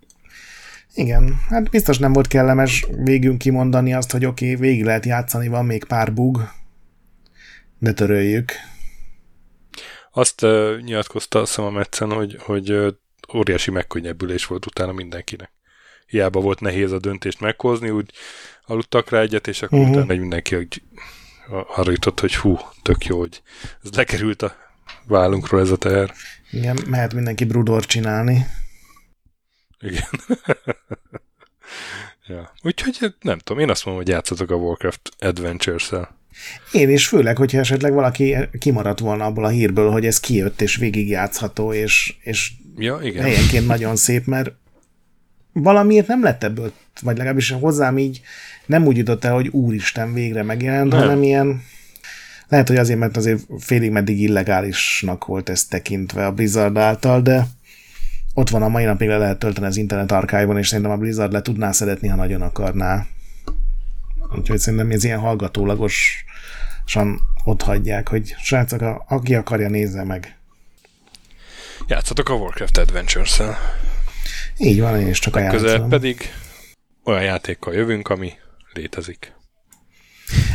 Igen, 0.93 1.35
hát 1.49 1.69
biztos 1.69 1.97
nem 1.97 2.13
volt 2.13 2.27
kellemes 2.27 2.87
végünk 3.03 3.37
kimondani 3.37 3.93
azt, 3.93 4.11
hogy 4.11 4.25
oké, 4.25 4.53
okay, 4.53 4.67
végig 4.67 4.83
lehet 4.83 5.05
játszani, 5.05 5.47
van 5.47 5.65
még 5.65 5.83
pár 5.83 6.13
bug, 6.13 6.49
de 7.79 7.93
töröljük. 7.93 8.51
Azt 10.11 10.43
uh, 10.43 10.79
nyilatkozta 10.81 11.39
azt 11.39 11.57
a 11.57 11.69
Metszen, 11.69 12.11
hogy, 12.11 12.37
hogy 12.39 12.71
uh, 12.71 12.87
óriási 13.35 13.71
megkönnyebbülés 13.71 14.45
volt 14.45 14.65
utána 14.65 14.91
mindenkinek. 14.91 15.51
Hiába 16.05 16.39
volt 16.39 16.59
nehéz 16.59 16.91
a 16.91 16.99
döntést 16.99 17.39
meghozni, 17.39 17.89
úgy 17.89 18.11
aludtak 18.69 19.09
rá 19.09 19.19
egyet, 19.19 19.47
és 19.47 19.61
akkor 19.61 19.79
uh-huh. 19.79 19.95
utána 19.95 20.19
mindenki 20.19 20.55
hogy 20.55 20.81
arra 21.75 21.91
jutott, 21.91 22.19
hogy 22.19 22.35
hú, 22.35 22.59
tök 22.81 23.05
jó, 23.05 23.19
hogy 23.19 23.41
ez 23.83 23.91
lekerült 23.91 24.41
a 24.41 24.55
vállunkról 25.07 25.61
ez 25.61 25.71
a 25.71 25.77
teher. 25.77 26.13
Igen, 26.51 26.77
mehet 26.87 27.13
mindenki 27.13 27.45
brudor 27.45 27.85
csinálni. 27.85 28.45
Igen. 29.79 30.07
ja. 32.27 32.53
Úgyhogy 32.61 33.13
nem 33.21 33.37
tudom, 33.37 33.61
én 33.61 33.69
azt 33.69 33.85
mondom, 33.85 34.03
hogy 34.03 34.13
játszatok 34.13 34.51
a 34.51 34.55
Warcraft 34.55 35.09
Adventures-el. 35.19 36.17
Én 36.71 36.89
is, 36.89 37.07
főleg, 37.07 37.37
hogyha 37.37 37.59
esetleg 37.59 37.93
valaki 37.93 38.35
kimaradt 38.59 38.99
volna 38.99 39.25
abból 39.25 39.45
a 39.45 39.49
hírből, 39.49 39.91
hogy 39.91 40.05
ez 40.05 40.19
kijött 40.19 40.61
és 40.61 40.75
végigjátszható, 40.75 41.73
és, 41.73 42.15
és 42.21 42.51
ja, 42.75 42.99
igen. 43.01 43.23
helyenként 43.23 43.67
nagyon 43.67 43.95
szép, 43.95 44.25
mert 44.25 44.51
valamiért 45.61 46.07
nem 46.07 46.23
lett 46.23 46.43
ebből, 46.43 46.73
vagy 47.01 47.17
legalábbis 47.17 47.51
hozzám 47.51 47.97
így 47.97 48.21
nem 48.65 48.85
úgy 48.85 48.97
jutott 48.97 49.23
el, 49.23 49.33
hogy 49.33 49.47
úristen 49.47 50.13
végre 50.13 50.43
megjelent, 50.43 50.91
nem. 50.91 50.99
hanem 50.99 51.23
ilyen 51.23 51.63
lehet, 52.47 52.67
hogy 52.67 52.77
azért, 52.77 52.99
mert 52.99 53.17
azért 53.17 53.39
félig 53.59 53.91
meddig 53.91 54.21
illegálisnak 54.21 55.25
volt 55.25 55.49
ez 55.49 55.65
tekintve 55.65 56.25
a 56.25 56.31
Blizzard 56.31 56.77
által, 56.77 57.21
de 57.21 57.47
ott 58.33 58.49
van 58.49 58.61
a 58.61 58.67
mai 58.67 58.83
napig 58.83 59.07
le 59.07 59.17
lehet 59.17 59.39
tölteni 59.39 59.67
az 59.67 59.77
internet 59.77 60.11
archive 60.11 60.59
és 60.59 60.67
szerintem 60.67 60.93
a 60.93 60.97
Blizzard 60.97 61.31
le 61.31 61.41
tudná 61.41 61.71
szedetni, 61.71 62.07
ha 62.07 62.15
nagyon 62.15 62.41
akarná. 62.41 63.05
Úgyhogy 64.37 64.59
szerintem 64.59 64.91
ez 64.91 65.03
ilyen 65.03 65.19
hallgatólagosan 65.19 67.21
ott 67.43 67.61
hagyják, 67.61 68.09
hogy 68.09 68.35
srácok, 68.41 69.03
aki 69.07 69.35
akarja, 69.35 69.69
nézze 69.69 70.03
meg. 70.03 70.35
Játszatok 71.87 72.29
a 72.29 72.33
Warcraft 72.33 72.77
Adventures-el. 72.77 73.57
Így 74.59 74.79
van, 74.79 74.99
én 74.99 75.07
is 75.07 75.19
csak 75.19 75.35
ajánlom. 75.35 75.89
Pedig 75.89 76.33
olyan 77.03 77.23
játékkal 77.23 77.73
jövünk, 77.73 78.09
ami 78.09 78.31
létezik. 78.73 79.33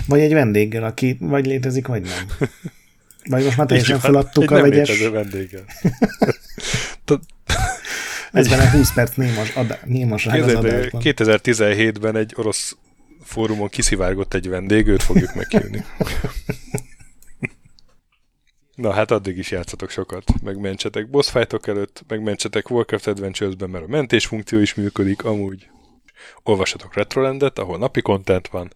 Vagy 0.07 0.21
egy 0.21 0.33
vendéggel, 0.33 0.85
aki 0.85 1.17
vagy 1.21 1.47
létezik, 1.47 1.87
vagy 1.87 2.03
nem. 2.03 2.49
Vagy 3.25 3.45
most 3.45 3.57
már 3.57 3.67
teljesen 3.67 3.99
feladtuk 3.99 4.51
a 4.51 4.61
vegyes... 4.61 4.89
Egy 4.89 5.11
vendéggel. 5.11 5.65
Ez 8.33 8.49
benne 8.49 8.71
20 8.71 8.93
perc 8.93 9.15
némas, 9.15 9.51
adá, 9.55 9.79
némas 9.85 10.27
2017-ben 10.31 12.17
egy 12.17 12.33
orosz 12.37 12.77
fórumon 13.23 13.69
kiszivárgott 13.69 14.35
egy 14.35 14.49
vendég, 14.49 14.87
őt 14.87 15.03
fogjuk 15.03 15.35
meghívni. 15.35 15.85
Na 18.75 18.93
hát 18.93 19.11
addig 19.11 19.39
is 19.39 19.51
játszatok 19.51 19.91
sokat, 19.91 20.43
megmentsetek 20.43 21.11
boss 21.11 21.31
fightok 21.31 21.67
előtt, 21.67 22.05
megmentsetek 22.09 22.71
Warcraft 22.71 23.07
Adventures-ben, 23.07 23.71
mert 23.71 23.85
a 23.85 23.89
mentés 23.89 24.27
funkció 24.27 24.59
is 24.59 24.75
működik, 24.75 25.25
amúgy 25.25 25.69
olvassatok 26.43 26.95
Retrolandet, 26.95 27.59
ahol 27.59 27.79
napi 27.79 28.03
content 28.03 28.49
van, 28.49 28.73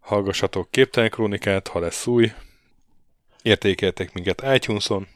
hallgassatok 0.00 0.70
képtelen 0.70 1.10
krónikát, 1.10 1.68
ha 1.68 1.78
lesz 1.78 2.06
új, 2.06 2.32
értékeltek 3.42 4.12
minket 4.12 4.42
iTunes-on, 4.54 5.08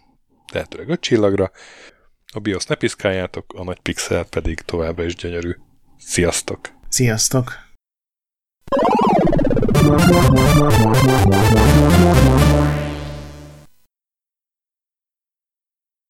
lehetőleg 0.53 0.89
5 0.89 1.01
csillagra, 1.01 1.51
a 2.33 2.39
BIOS 2.39 2.65
ne 2.65 2.75
piszkáljátok, 2.75 3.53
a 3.55 3.65
nagy 3.65 3.81
pixel 3.81 4.25
pedig 4.25 4.61
továbbra 4.61 5.05
is 5.05 5.15
gyönyörű. 5.15 5.53
Sziasztok! 5.99 6.61
Sziasztok! 6.89 7.65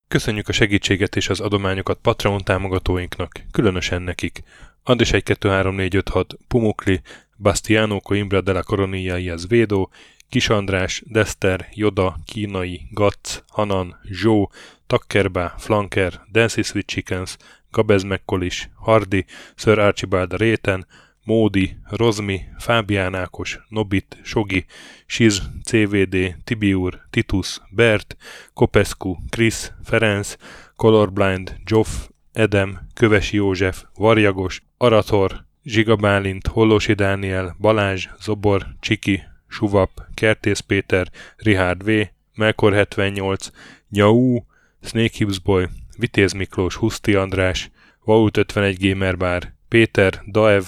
Köszönjük 0.08 0.48
a 0.48 0.52
segítséget 0.52 1.16
és 1.16 1.28
az 1.28 1.40
adományokat 1.40 1.98
Patreon 2.02 2.44
támogatóinknak, 2.44 3.32
különösen 3.50 4.02
nekik. 4.02 4.42
Andis 4.82 5.12
1 5.12 5.22
2 5.22 5.48
3 5.48 5.74
4 5.74 5.94
5 5.94 6.08
6 6.08 6.36
Pumukli, 6.48 7.00
Bastiano 7.36 8.00
Coimbra 8.00 8.40
de 8.40 8.52
la 8.52 8.62
Coronilla 8.62 9.36
Védó, 9.48 9.90
Kis 10.28 10.48
András, 10.48 11.02
Dester, 11.06 11.68
Joda, 11.74 12.18
Kínai, 12.24 12.80
Gatz, 12.90 13.42
Hanan, 13.48 14.00
Zsó, 14.10 14.50
Takkerbá, 14.86 15.54
Flanker, 15.58 16.20
Dancy 16.32 16.62
Sweet 16.62 16.86
Chickens, 16.86 17.36
Gabez 17.70 18.02
Mekkolis, 18.02 18.70
Hardy, 18.74 19.24
Sir 19.54 19.78
Archibald 19.78 20.32
Réten, 20.32 20.86
Módi, 21.26 21.76
Rozmi, 21.90 22.40
Fábián 22.58 23.14
Ákos, 23.14 23.58
Nobit, 23.68 24.16
Sogi, 24.24 24.64
Siz, 25.06 25.42
CVD, 25.64 26.36
Tibiur, 26.44 27.00
Titus, 27.10 27.60
Bert, 27.70 28.16
Kopescu, 28.54 29.16
Krisz, 29.30 29.72
Ferenc, 29.84 30.36
Colorblind, 30.76 31.56
Joff, 31.64 32.08
Edem, 32.32 32.88
Kövesi 32.94 33.36
József, 33.36 33.84
Varjagos, 33.94 34.62
Arator, 34.76 35.44
Zsiga 35.62 35.96
Bálint, 35.96 36.46
Hollosi 36.46 36.94
Dániel, 36.94 37.56
Balázs, 37.58 38.08
Zobor, 38.20 38.66
Csiki, 38.80 39.22
Suvap, 39.48 39.90
Kertész 40.14 40.60
Péter, 40.60 41.10
Rihárd 41.36 41.84
V, 41.84 41.90
Melkor 42.34 42.72
78, 42.72 43.50
Nyau, 43.90 44.44
Snake 44.82 45.16
Hips 45.16 45.38
Boy, 45.38 45.68
Vitéz 45.98 46.32
Miklós, 46.32 46.74
Huszti 46.74 47.14
András, 47.14 47.70
Vault 48.04 48.36
51 48.36 48.88
Gamer 48.88 49.16
Bar, 49.16 49.52
Péter, 49.68 50.22
Daev, 50.26 50.64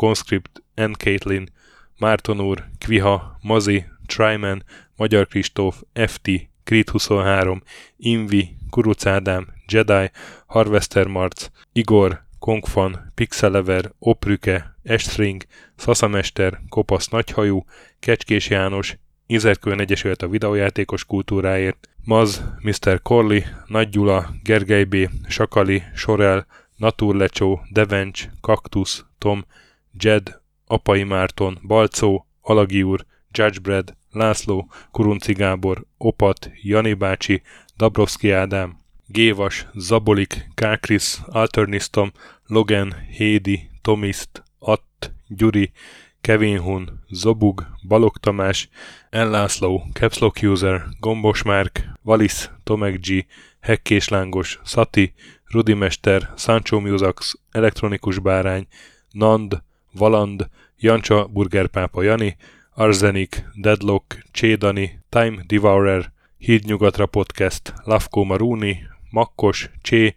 Conscript, 0.00 0.62
N. 0.74 0.92
Caitlin, 0.92 1.48
Márton 1.98 2.40
úr, 2.40 2.64
Kviha, 2.78 3.38
Mazi, 3.42 3.84
Tryman, 4.06 4.64
Magyar 4.96 5.26
Kristóf, 5.26 5.82
FT, 6.06 6.28
Krit 6.64 6.90
23, 6.90 7.62
Invi, 7.96 8.56
Kuruc 8.70 9.06
Ádám, 9.06 9.46
Jedi, 9.68 10.10
Harvester 10.46 11.06
Marc, 11.06 11.48
Igor, 11.72 12.24
Kongfan, 12.38 13.12
Pixelever, 13.14 13.92
Oprüke, 13.98 14.76
Estring, 14.82 15.42
Szaszamester, 15.76 16.60
Kopasz 16.68 17.08
Nagyhajú, 17.08 17.64
Kecskés 17.98 18.48
János, 18.48 18.96
Izerkőn 19.26 19.80
Egyesület 19.80 20.22
a 20.22 20.28
videójátékos 20.28 21.04
kultúráért, 21.04 21.88
Maz, 22.04 22.44
Mr. 22.62 23.02
Corley, 23.02 23.40
Nagy 23.66 23.88
Gyula, 23.88 24.30
Gergely 24.42 24.84
B., 24.84 24.96
Sakali, 25.28 25.82
Sorel, 25.94 26.46
Naturlecsó, 26.76 27.60
Devencs, 27.70 28.28
Kaktusz, 28.40 29.04
Tom, 29.18 29.44
Jed, 29.98 30.40
Apai 30.66 31.02
Márton, 31.02 31.58
Balcó, 31.62 32.26
Alagi 32.40 32.82
úr, 32.82 33.04
Judgebred, 33.32 33.96
László, 34.12 34.68
Kurunci 34.90 35.32
Gábor, 35.32 35.86
Opat, 35.98 36.50
Jani 36.62 36.94
bácsi, 36.94 37.42
Dabrowski 37.76 38.30
Ádám, 38.30 38.78
Gévas, 39.06 39.66
Zabolik, 39.74 40.48
Kákris, 40.54 41.18
Alternisztom, 41.26 42.12
Logan, 42.46 42.94
Hédi, 43.16 43.70
Tomiszt, 43.82 44.42
Att, 44.58 45.12
Gyuri, 45.28 45.72
Kevin 46.20 46.58
Hun, 46.58 47.04
Zobug, 47.08 47.66
Balog 47.88 48.16
Tamás, 48.18 48.68
Enlászló, 49.10 49.86
Capslock 49.92 50.42
User, 50.42 50.86
Gombos 51.00 51.42
Márk, 51.42 51.84
Valisz, 52.02 52.50
Tomek 52.64 53.00
G, 53.00 53.26
Hekkés 53.60 54.08
Lángos, 54.08 54.60
Szati, 54.64 55.12
Rudimester, 55.44 56.32
Sancho 56.36 56.80
Musax, 56.80 57.34
Elektronikus 57.50 58.18
Bárány, 58.18 58.66
Nand, 59.10 59.62
Valand, 59.92 60.48
Jancsa 60.78 61.26
Burgerpápa 61.26 62.02
Jani, 62.02 62.36
Arzenik, 62.74 63.44
Deadlock, 63.54 64.18
Csédani, 64.30 65.00
Time 65.08 65.42
Devourer, 65.46 66.12
Hídnyugatra 66.38 67.06
Podcast, 67.06 67.72
Lavko 67.84 68.24
Maruni, 68.24 68.82
Makkos, 69.10 69.70
Csé, 69.82 70.14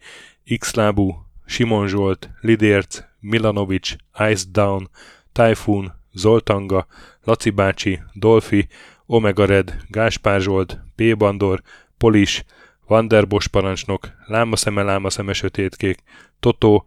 Xlábú, 0.57 1.25
Simon 1.45 1.87
Zsolt, 1.87 2.29
Lidérc, 2.41 3.03
Milanovic, 3.19 3.95
Ice 4.31 4.43
Down, 4.51 4.89
Typhoon, 5.31 5.93
Zoltanga, 6.13 6.87
Laci 7.23 7.49
bácsi, 7.49 8.01
Dolfi, 8.13 8.67
Omega 9.05 9.45
Red, 9.45 9.77
Gáspár 9.87 10.41
Zsolt, 10.41 10.79
P. 10.95 11.17
Bandor, 11.17 11.61
Polis, 11.97 12.43
Vanderbos 12.87 13.47
parancsnok, 13.47 14.07
Lámaszeme, 14.25 14.83
Lámaszeme 14.83 15.33
sötétkék, 15.33 16.03
Totó, 16.39 16.85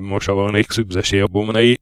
most 0.00 0.26
van 0.26 0.54
egy 0.54 0.68
szübzesé 0.68 1.20
a 1.20 1.26
bomnai, 1.26 1.78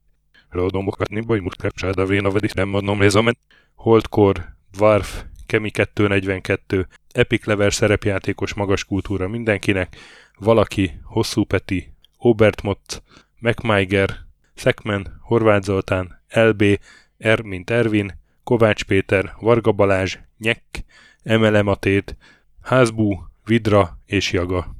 Rodomokat 0.49 1.09
vagy 1.25 1.41
mutkapcsáda 1.41 2.05
véna 2.05 2.31
vedis, 2.31 2.51
nem 2.51 2.67
mondom, 2.67 3.01
ez 3.01 3.15
a 3.15 3.33
Holdkor, 3.75 4.55
Dwarf, 4.71 5.23
Kemi 5.45 5.71
242, 5.71 6.87
Epic 7.11 7.45
Lever 7.45 7.73
szerepjátékos 7.73 8.53
magas 8.53 8.85
kultúra 8.85 9.27
mindenkinek, 9.27 9.95
valaki, 10.37 10.99
Hosszú 11.03 11.43
Peti, 11.43 11.93
Obert 12.17 12.61
Mott, 12.61 13.03
MacMiger, 13.39 14.17
Szekmen, 14.53 15.19
Horváth 15.21 15.65
Zoltán, 15.65 16.23
LB, 16.29 16.79
R 17.23 17.41
mint 17.41 17.69
Ervin, 17.69 18.19
Kovács 18.43 18.83
Péter, 18.83 19.33
Varga 19.39 19.71
Balázs, 19.71 20.17
Nyek, 20.37 20.63
Emele 21.23 21.61
Matét, 21.61 22.17
Házbú, 22.61 23.27
Vidra 23.45 23.99
és 24.05 24.31
Jaga. 24.31 24.76